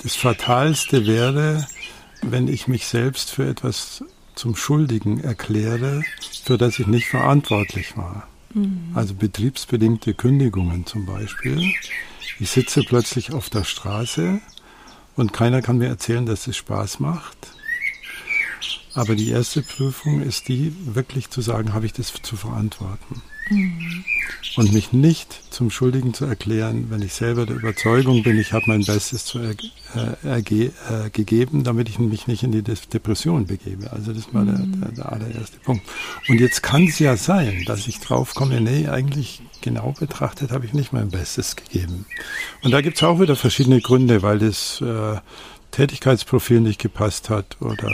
das 0.01 0.15
Fatalste 0.15 1.05
wäre, 1.05 1.67
wenn 2.21 2.47
ich 2.47 2.67
mich 2.67 2.87
selbst 2.87 3.31
für 3.31 3.47
etwas 3.47 4.03
zum 4.35 4.55
Schuldigen 4.55 5.19
erkläre, 5.19 6.03
für 6.43 6.57
das 6.57 6.79
ich 6.79 6.87
nicht 6.87 7.07
verantwortlich 7.07 7.95
war. 7.97 8.27
Mhm. 8.53 8.91
Also 8.93 9.13
betriebsbedingte 9.13 10.13
Kündigungen 10.13 10.85
zum 10.85 11.05
Beispiel. 11.05 11.73
Ich 12.39 12.49
sitze 12.49 12.81
plötzlich 12.83 13.33
auf 13.33 13.49
der 13.49 13.63
Straße 13.63 14.41
und 15.15 15.33
keiner 15.33 15.61
kann 15.61 15.77
mir 15.77 15.87
erzählen, 15.87 16.25
dass 16.25 16.47
es 16.47 16.57
Spaß 16.57 16.99
macht. 16.99 17.37
Aber 18.95 19.15
die 19.15 19.29
erste 19.29 19.61
Prüfung 19.61 20.21
ist 20.21 20.47
die, 20.47 20.73
wirklich 20.85 21.29
zu 21.29 21.41
sagen, 21.41 21.73
habe 21.73 21.85
ich 21.85 21.93
das 21.93 22.13
zu 22.21 22.35
verantworten. 22.35 23.21
Mhm. 23.49 24.03
Und 24.55 24.71
mich 24.71 24.93
nicht 24.93 25.41
zum 25.49 25.71
Schuldigen 25.71 26.13
zu 26.13 26.25
erklären, 26.25 26.87
wenn 26.89 27.01
ich 27.01 27.13
selber 27.13 27.47
der 27.47 27.55
Überzeugung 27.55 28.21
bin, 28.21 28.37
ich 28.37 28.53
habe 28.53 28.65
mein 28.67 28.85
Bestes 28.85 29.25
zu 29.25 29.39
er, 29.39 29.55
äh, 29.95 30.39
äh, 30.39 31.09
gegeben, 31.11 31.63
damit 31.63 31.89
ich 31.89 31.97
mich 31.97 32.27
nicht 32.27 32.43
in 32.43 32.51
die 32.51 32.61
Depression 32.61 33.47
begebe. 33.47 33.91
Also 33.91 34.13
das 34.13 34.31
war 34.31 34.43
mhm. 34.43 34.79
der, 34.79 34.89
der, 34.89 34.91
der, 34.95 35.11
allererste 35.11 35.57
Punkt. 35.59 35.83
Und 36.27 36.39
jetzt 36.39 36.61
kann 36.61 36.85
es 36.85 36.99
ja 36.99 37.17
sein, 37.17 37.63
dass 37.65 37.87
ich 37.87 37.99
draufkomme, 37.99 38.61
nee, 38.61 38.87
eigentlich 38.87 39.41
genau 39.61 39.93
betrachtet 39.97 40.51
habe 40.51 40.65
ich 40.65 40.73
nicht 40.73 40.93
mein 40.93 41.09
Bestes 41.09 41.55
gegeben. 41.55 42.05
Und 42.61 42.71
da 42.71 42.81
gibt 42.81 42.97
es 42.97 43.03
auch 43.03 43.19
wieder 43.19 43.35
verschiedene 43.35 43.81
Gründe, 43.81 44.21
weil 44.21 44.37
das 44.37 44.81
äh, 44.81 45.17
Tätigkeitsprofil 45.71 46.61
nicht 46.61 46.79
gepasst 46.79 47.31
hat 47.31 47.57
oder 47.59 47.89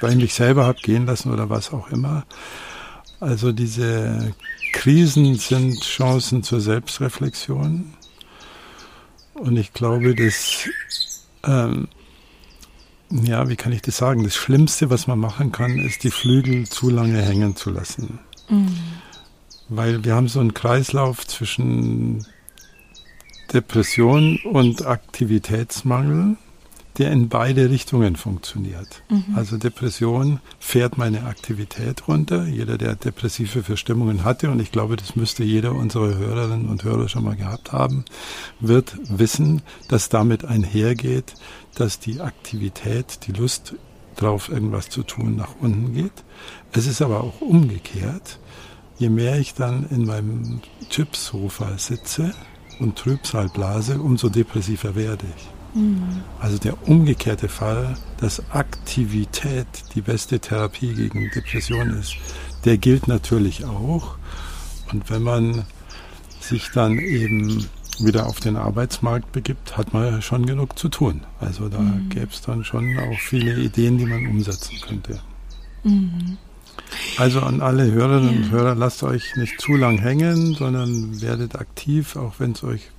weil 0.00 0.12
ich 0.12 0.16
mich 0.16 0.34
selber 0.34 0.66
habe 0.66 0.78
gehen 0.80 1.06
lassen 1.06 1.32
oder 1.32 1.50
was 1.50 1.72
auch 1.72 1.90
immer. 1.90 2.24
Also 3.20 3.52
diese 3.52 4.34
Krisen 4.72 5.36
sind 5.36 5.80
Chancen 5.82 6.42
zur 6.42 6.60
Selbstreflexion. 6.60 7.94
Und 9.34 9.56
ich 9.56 9.72
glaube, 9.72 10.14
dass, 10.14 10.68
ähm, 11.44 11.88
ja, 13.10 13.48
wie 13.48 13.56
kann 13.56 13.72
ich 13.72 13.82
das 13.82 13.96
sagen? 13.96 14.24
Das 14.24 14.34
Schlimmste, 14.34 14.90
was 14.90 15.06
man 15.06 15.18
machen 15.18 15.52
kann, 15.52 15.78
ist, 15.78 16.04
die 16.04 16.10
Flügel 16.10 16.68
zu 16.68 16.90
lange 16.90 17.22
hängen 17.22 17.56
zu 17.56 17.70
lassen. 17.70 18.18
Mhm. 18.48 18.76
Weil 19.68 20.04
wir 20.04 20.14
haben 20.14 20.28
so 20.28 20.40
einen 20.40 20.54
Kreislauf 20.54 21.26
zwischen 21.26 22.26
Depression 23.52 24.38
und 24.44 24.86
Aktivitätsmangel 24.86 26.36
der 26.98 27.12
in 27.12 27.28
beide 27.28 27.68
Richtungen 27.70 28.16
funktioniert. 28.16 29.02
Mhm. 29.10 29.34
Also 29.34 29.58
Depression 29.58 30.40
fährt 30.58 30.96
meine 30.96 31.24
Aktivität 31.24 32.08
runter. 32.08 32.46
Jeder, 32.46 32.78
der 32.78 32.94
depressive 32.94 33.62
Verstimmungen 33.62 34.24
hatte, 34.24 34.50
und 34.50 34.60
ich 34.60 34.72
glaube, 34.72 34.96
das 34.96 35.14
müsste 35.14 35.44
jeder 35.44 35.72
unserer 35.72 36.16
Hörerinnen 36.16 36.68
und 36.68 36.84
Hörer 36.84 37.08
schon 37.08 37.24
mal 37.24 37.36
gehabt 37.36 37.72
haben, 37.72 38.04
wird 38.60 38.96
wissen, 39.08 39.62
dass 39.88 40.08
damit 40.08 40.44
einhergeht, 40.44 41.34
dass 41.74 41.98
die 41.98 42.20
Aktivität, 42.20 43.26
die 43.26 43.32
Lust 43.32 43.74
drauf, 44.16 44.48
irgendwas 44.48 44.88
zu 44.88 45.02
tun, 45.02 45.36
nach 45.36 45.56
unten 45.60 45.92
geht. 45.92 46.24
Es 46.72 46.86
ist 46.86 47.02
aber 47.02 47.22
auch 47.22 47.42
umgekehrt. 47.42 48.38
Je 48.98 49.10
mehr 49.10 49.38
ich 49.38 49.52
dann 49.52 49.86
in 49.90 50.06
meinem 50.06 50.62
Chipsofa 50.88 51.76
sitze 51.76 52.34
und 52.78 52.96
Trübsal 52.96 53.50
blase, 53.50 54.00
umso 54.00 54.30
depressiver 54.30 54.94
werde 54.94 55.26
ich. 55.36 55.55
Also 56.40 56.58
der 56.58 56.88
umgekehrte 56.88 57.48
Fall, 57.48 57.96
dass 58.18 58.50
Aktivität 58.50 59.66
die 59.94 60.00
beste 60.00 60.40
Therapie 60.40 60.94
gegen 60.94 61.30
Depression 61.30 61.90
ist, 61.90 62.16
der 62.64 62.78
gilt 62.78 63.08
natürlich 63.08 63.64
auch. 63.64 64.16
Und 64.92 65.10
wenn 65.10 65.22
man 65.22 65.64
sich 66.40 66.70
dann 66.72 66.98
eben 66.98 67.66
wieder 67.98 68.26
auf 68.26 68.40
den 68.40 68.56
Arbeitsmarkt 68.56 69.32
begibt, 69.32 69.76
hat 69.76 69.92
man 69.92 70.04
ja 70.04 70.22
schon 70.22 70.46
genug 70.46 70.78
zu 70.78 70.88
tun. 70.88 71.22
Also 71.40 71.68
da 71.68 71.78
mhm. 71.78 72.08
gäbe 72.08 72.28
es 72.30 72.42
dann 72.42 72.64
schon 72.64 72.98
auch 72.98 73.18
viele 73.18 73.58
Ideen, 73.58 73.98
die 73.98 74.06
man 74.06 74.26
umsetzen 74.26 74.78
könnte. 74.80 75.20
Mhm. 75.82 76.38
Also 77.18 77.40
an 77.40 77.60
alle 77.62 77.90
Hörerinnen 77.90 78.34
ja. 78.34 78.36
und 78.36 78.50
Hörer, 78.50 78.74
lasst 78.74 79.02
euch 79.02 79.34
nicht 79.36 79.60
zu 79.60 79.72
lang 79.76 79.98
hängen, 79.98 80.54
sondern 80.54 81.20
werdet 81.20 81.56
aktiv, 81.56 82.16
auch 82.16 82.34
wenn 82.38 82.52
es 82.52 82.62
euch 82.62 82.90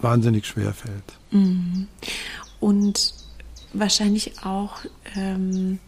wahnsinnig 0.00 0.46
schwer 0.46 0.72
fällt. 0.72 1.04
Mhm. 1.30 1.86
Und 2.60 3.14
wahrscheinlich 3.72 4.44
auch 4.44 4.78
ähm, 5.16 5.78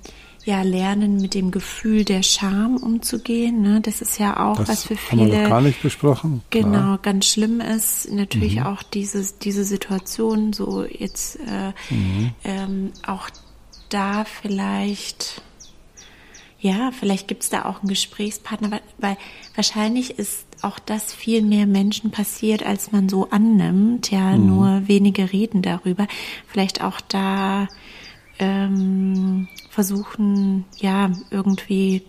ja 0.44 0.62
lernen, 0.62 1.20
mit 1.20 1.34
dem 1.34 1.50
Gefühl 1.50 2.04
der 2.04 2.22
Scham 2.22 2.76
umzugehen. 2.76 3.62
Ne? 3.62 3.80
Das 3.80 4.00
ist 4.00 4.18
ja 4.18 4.50
auch 4.50 4.56
das 4.56 4.68
was 4.68 4.84
für 4.84 4.96
viele. 4.96 5.22
Haben 5.22 5.32
wir 5.32 5.42
noch 5.42 5.48
gar 5.50 5.60
nicht 5.60 5.82
besprochen. 5.82 6.42
Genau, 6.50 6.70
Klar. 6.70 6.98
ganz 6.98 7.26
schlimm 7.26 7.60
ist 7.60 8.10
natürlich 8.10 8.56
mhm. 8.56 8.66
auch 8.66 8.82
diese, 8.82 9.26
diese 9.42 9.64
Situation, 9.64 10.52
so 10.52 10.84
jetzt 10.84 11.36
äh, 11.36 11.72
mhm. 11.92 12.30
ähm, 12.44 12.92
auch 13.06 13.28
da 13.90 14.24
vielleicht, 14.24 15.42
ja, 16.58 16.90
vielleicht 16.98 17.28
gibt 17.28 17.42
es 17.42 17.50
da 17.50 17.64
auch 17.64 17.80
einen 17.80 17.88
Gesprächspartner, 17.88 18.70
weil, 18.70 18.82
weil 18.98 19.16
wahrscheinlich 19.54 20.18
ist 20.18 20.46
auch 20.62 20.78
das 20.78 21.12
viel 21.12 21.42
mehr 21.42 21.66
Menschen 21.66 22.10
passiert, 22.10 22.64
als 22.64 22.92
man 22.92 23.08
so 23.08 23.30
annimmt. 23.30 24.10
Ja, 24.10 24.36
mhm. 24.36 24.46
nur 24.46 24.88
wenige 24.88 25.32
reden 25.32 25.62
darüber. 25.62 26.06
Vielleicht 26.46 26.82
auch 26.82 27.00
da 27.00 27.68
ähm, 28.38 29.48
versuchen, 29.70 30.64
ja, 30.76 31.10
irgendwie 31.30 32.02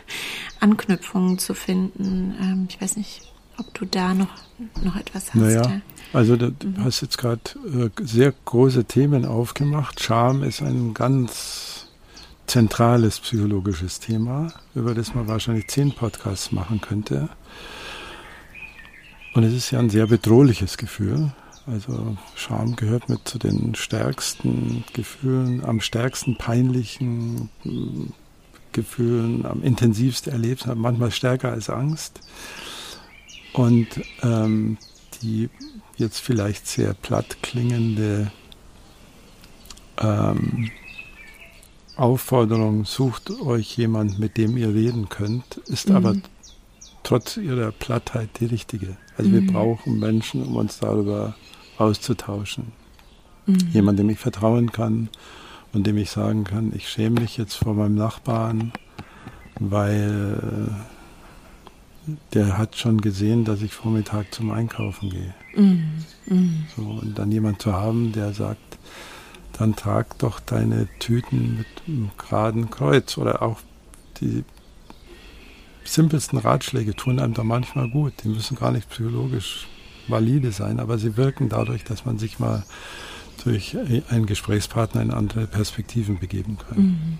Anknüpfungen 0.60 1.38
zu 1.38 1.54
finden. 1.54 2.34
Ähm, 2.40 2.66
ich 2.68 2.80
weiß 2.80 2.96
nicht, 2.96 3.22
ob 3.58 3.72
du 3.74 3.84
da 3.84 4.14
noch, 4.14 4.34
noch 4.82 4.96
etwas 4.96 5.28
hast. 5.28 5.34
Naja, 5.34 5.62
ja. 5.62 5.80
also 6.12 6.36
du 6.36 6.46
mhm. 6.46 6.84
hast 6.84 7.02
jetzt 7.02 7.18
gerade 7.18 7.40
äh, 7.66 7.90
sehr 8.02 8.32
große 8.44 8.84
Themen 8.84 9.24
aufgemacht. 9.24 10.02
Scham 10.02 10.42
ist 10.42 10.62
ein 10.62 10.94
ganz 10.94 11.88
zentrales 12.46 13.20
psychologisches 13.20 14.00
Thema, 14.00 14.52
über 14.74 14.94
das 14.94 15.14
man 15.14 15.28
wahrscheinlich 15.28 15.68
zehn 15.68 15.92
Podcasts 15.92 16.52
machen 16.52 16.80
könnte. 16.80 17.28
Und 19.34 19.42
es 19.42 19.52
ist 19.52 19.72
ja 19.72 19.80
ein 19.80 19.90
sehr 19.90 20.06
bedrohliches 20.06 20.76
Gefühl. 20.78 21.32
Also 21.66 22.16
Scham 22.36 22.76
gehört 22.76 23.08
mit 23.08 23.26
zu 23.26 23.38
den 23.38 23.74
stärksten 23.74 24.84
Gefühlen, 24.92 25.64
am 25.64 25.80
stärksten 25.80 26.36
peinlichen 26.36 27.50
hm, 27.62 28.12
Gefühlen, 28.72 29.44
am 29.46 29.62
intensivsten 29.62 30.32
erlebt, 30.32 30.66
manchmal 30.74 31.10
stärker 31.10 31.50
als 31.50 31.70
Angst. 31.70 32.20
Und 33.54 33.88
ähm, 34.22 34.78
die 35.22 35.48
jetzt 35.96 36.18
vielleicht 36.18 36.66
sehr 36.66 36.92
platt 36.94 37.38
klingende 37.42 38.30
ähm, 39.98 40.70
Aufforderung, 41.96 42.84
sucht 42.84 43.30
euch 43.30 43.76
jemand, 43.76 44.18
mit 44.18 44.36
dem 44.36 44.56
ihr 44.56 44.74
reden 44.74 45.08
könnt, 45.08 45.58
ist 45.66 45.88
mhm. 45.88 45.96
aber 45.96 46.16
trotz 47.04 47.36
ihrer 47.36 47.70
Plattheit 47.70 48.28
die 48.40 48.46
richtige. 48.46 48.96
Also 49.16 49.30
mhm. 49.30 49.34
wir 49.34 49.52
brauchen 49.52 50.00
Menschen, 50.00 50.42
um 50.42 50.56
uns 50.56 50.80
darüber 50.80 51.36
auszutauschen. 51.78 52.72
Mhm. 53.46 53.68
Jemand, 53.72 53.98
dem 53.98 54.10
ich 54.10 54.18
vertrauen 54.18 54.72
kann 54.72 55.08
und 55.72 55.86
dem 55.86 55.96
ich 55.96 56.10
sagen 56.10 56.42
kann, 56.44 56.72
ich 56.74 56.88
schäme 56.88 57.20
mich 57.20 57.36
jetzt 57.36 57.54
vor 57.54 57.74
meinem 57.74 57.94
Nachbarn, 57.94 58.72
weil 59.60 60.40
äh, 62.06 62.12
der 62.32 62.58
hat 62.58 62.76
schon 62.76 63.00
gesehen, 63.00 63.44
dass 63.44 63.62
ich 63.62 63.72
Vormittag 63.72 64.34
zum 64.34 64.50
Einkaufen 64.50 65.10
gehe. 65.10 65.34
Mhm. 65.54 66.04
Mhm. 66.26 66.66
So, 66.74 66.82
und 66.82 67.18
dann 67.18 67.30
jemand 67.30 67.62
zu 67.62 67.72
haben, 67.72 68.12
der 68.12 68.32
sagt, 68.32 68.78
dann 69.52 69.76
trag 69.76 70.18
doch 70.18 70.40
deine 70.40 70.88
Tüten 70.98 71.58
mit 71.58 71.66
einem 71.86 72.10
geraden 72.18 72.70
Kreuz 72.70 73.16
oder 73.18 73.42
auch 73.42 73.60
die 74.20 74.44
simpelsten 75.84 76.38
Ratschläge 76.38 76.94
tun 76.94 77.18
einem 77.18 77.34
da 77.34 77.44
manchmal 77.44 77.88
gut. 77.88 78.12
Die 78.24 78.28
müssen 78.28 78.56
gar 78.56 78.72
nicht 78.72 78.88
psychologisch 78.90 79.66
valide 80.08 80.52
sein, 80.52 80.80
aber 80.80 80.98
sie 80.98 81.16
wirken 81.16 81.48
dadurch, 81.48 81.84
dass 81.84 82.04
man 82.04 82.18
sich 82.18 82.38
mal 82.38 82.64
durch 83.44 83.76
einen 84.10 84.26
Gesprächspartner 84.26 85.02
in 85.02 85.10
andere 85.10 85.46
Perspektiven 85.46 86.18
begeben 86.18 86.58
kann. 86.58 86.78
Mhm. 86.78 87.18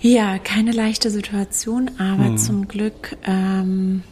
Ja, 0.00 0.38
keine 0.38 0.72
leichte 0.72 1.10
Situation, 1.10 1.90
aber 1.98 2.30
mhm. 2.30 2.38
zum 2.38 2.68
Glück 2.68 3.16
ähm, 3.24 4.02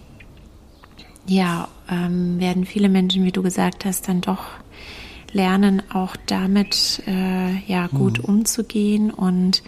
ja, 1.27 1.69
ähm, 1.89 2.41
werden 2.41 2.65
viele 2.65 2.89
Menschen, 2.89 3.25
wie 3.25 3.33
du 3.33 3.43
gesagt 3.43 3.85
hast, 3.85 4.09
dann 4.09 4.21
doch 4.21 4.45
lernen, 5.33 5.83
auch 5.93 6.17
damit 6.27 7.03
äh, 7.07 7.59
ja 7.67 7.87
gut 7.89 8.19
mhm. 8.19 8.25
umzugehen 8.25 9.11
und 9.11 9.63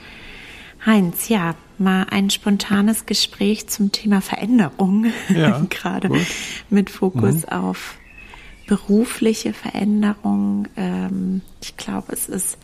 Heinz, 0.84 1.28
ja, 1.28 1.54
mal 1.80 2.06
ein 2.10 2.30
spontanes 2.30 3.06
Gespräch 3.06 3.68
zum 3.68 3.92
Thema 3.92 4.20
Veränderung, 4.20 5.06
ja, 5.28 5.64
gerade 5.70 6.10
mit 6.70 6.90
Fokus 6.90 7.42
mhm. 7.42 7.48
auf 7.48 7.96
berufliche 8.66 9.52
Veränderung. 9.52 10.68
Ähm, 10.76 11.42
ich 11.62 11.76
glaube, 11.76 12.12
es 12.12 12.28
ist 12.28 12.58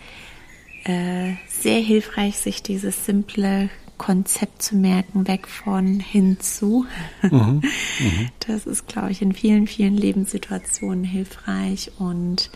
äh, 0.84 1.34
sehr 1.48 1.80
hilfreich, 1.80 2.38
sich 2.38 2.62
dieses 2.62 3.06
simple 3.06 3.70
Konzept 3.98 4.62
zu 4.62 4.74
merken, 4.74 5.28
weg 5.28 5.46
von 5.46 6.00
hinzu. 6.00 6.86
Mhm. 7.22 7.62
Mhm. 8.00 8.28
Das 8.46 8.66
ist, 8.66 8.88
glaube 8.88 9.12
ich, 9.12 9.22
in 9.22 9.32
vielen, 9.32 9.68
vielen 9.68 9.96
Lebenssituationen 9.96 11.04
hilfreich 11.04 11.92
und 11.98 12.50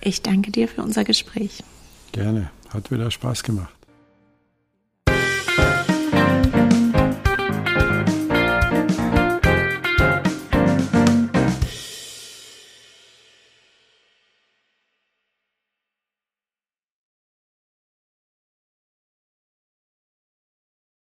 ich 0.00 0.22
danke 0.22 0.52
dir 0.52 0.68
für 0.68 0.82
unser 0.82 1.02
Gespräch. 1.02 1.64
Gerne, 2.12 2.50
hat 2.70 2.92
wieder 2.92 3.10
Spaß 3.10 3.42
gemacht. 3.42 3.75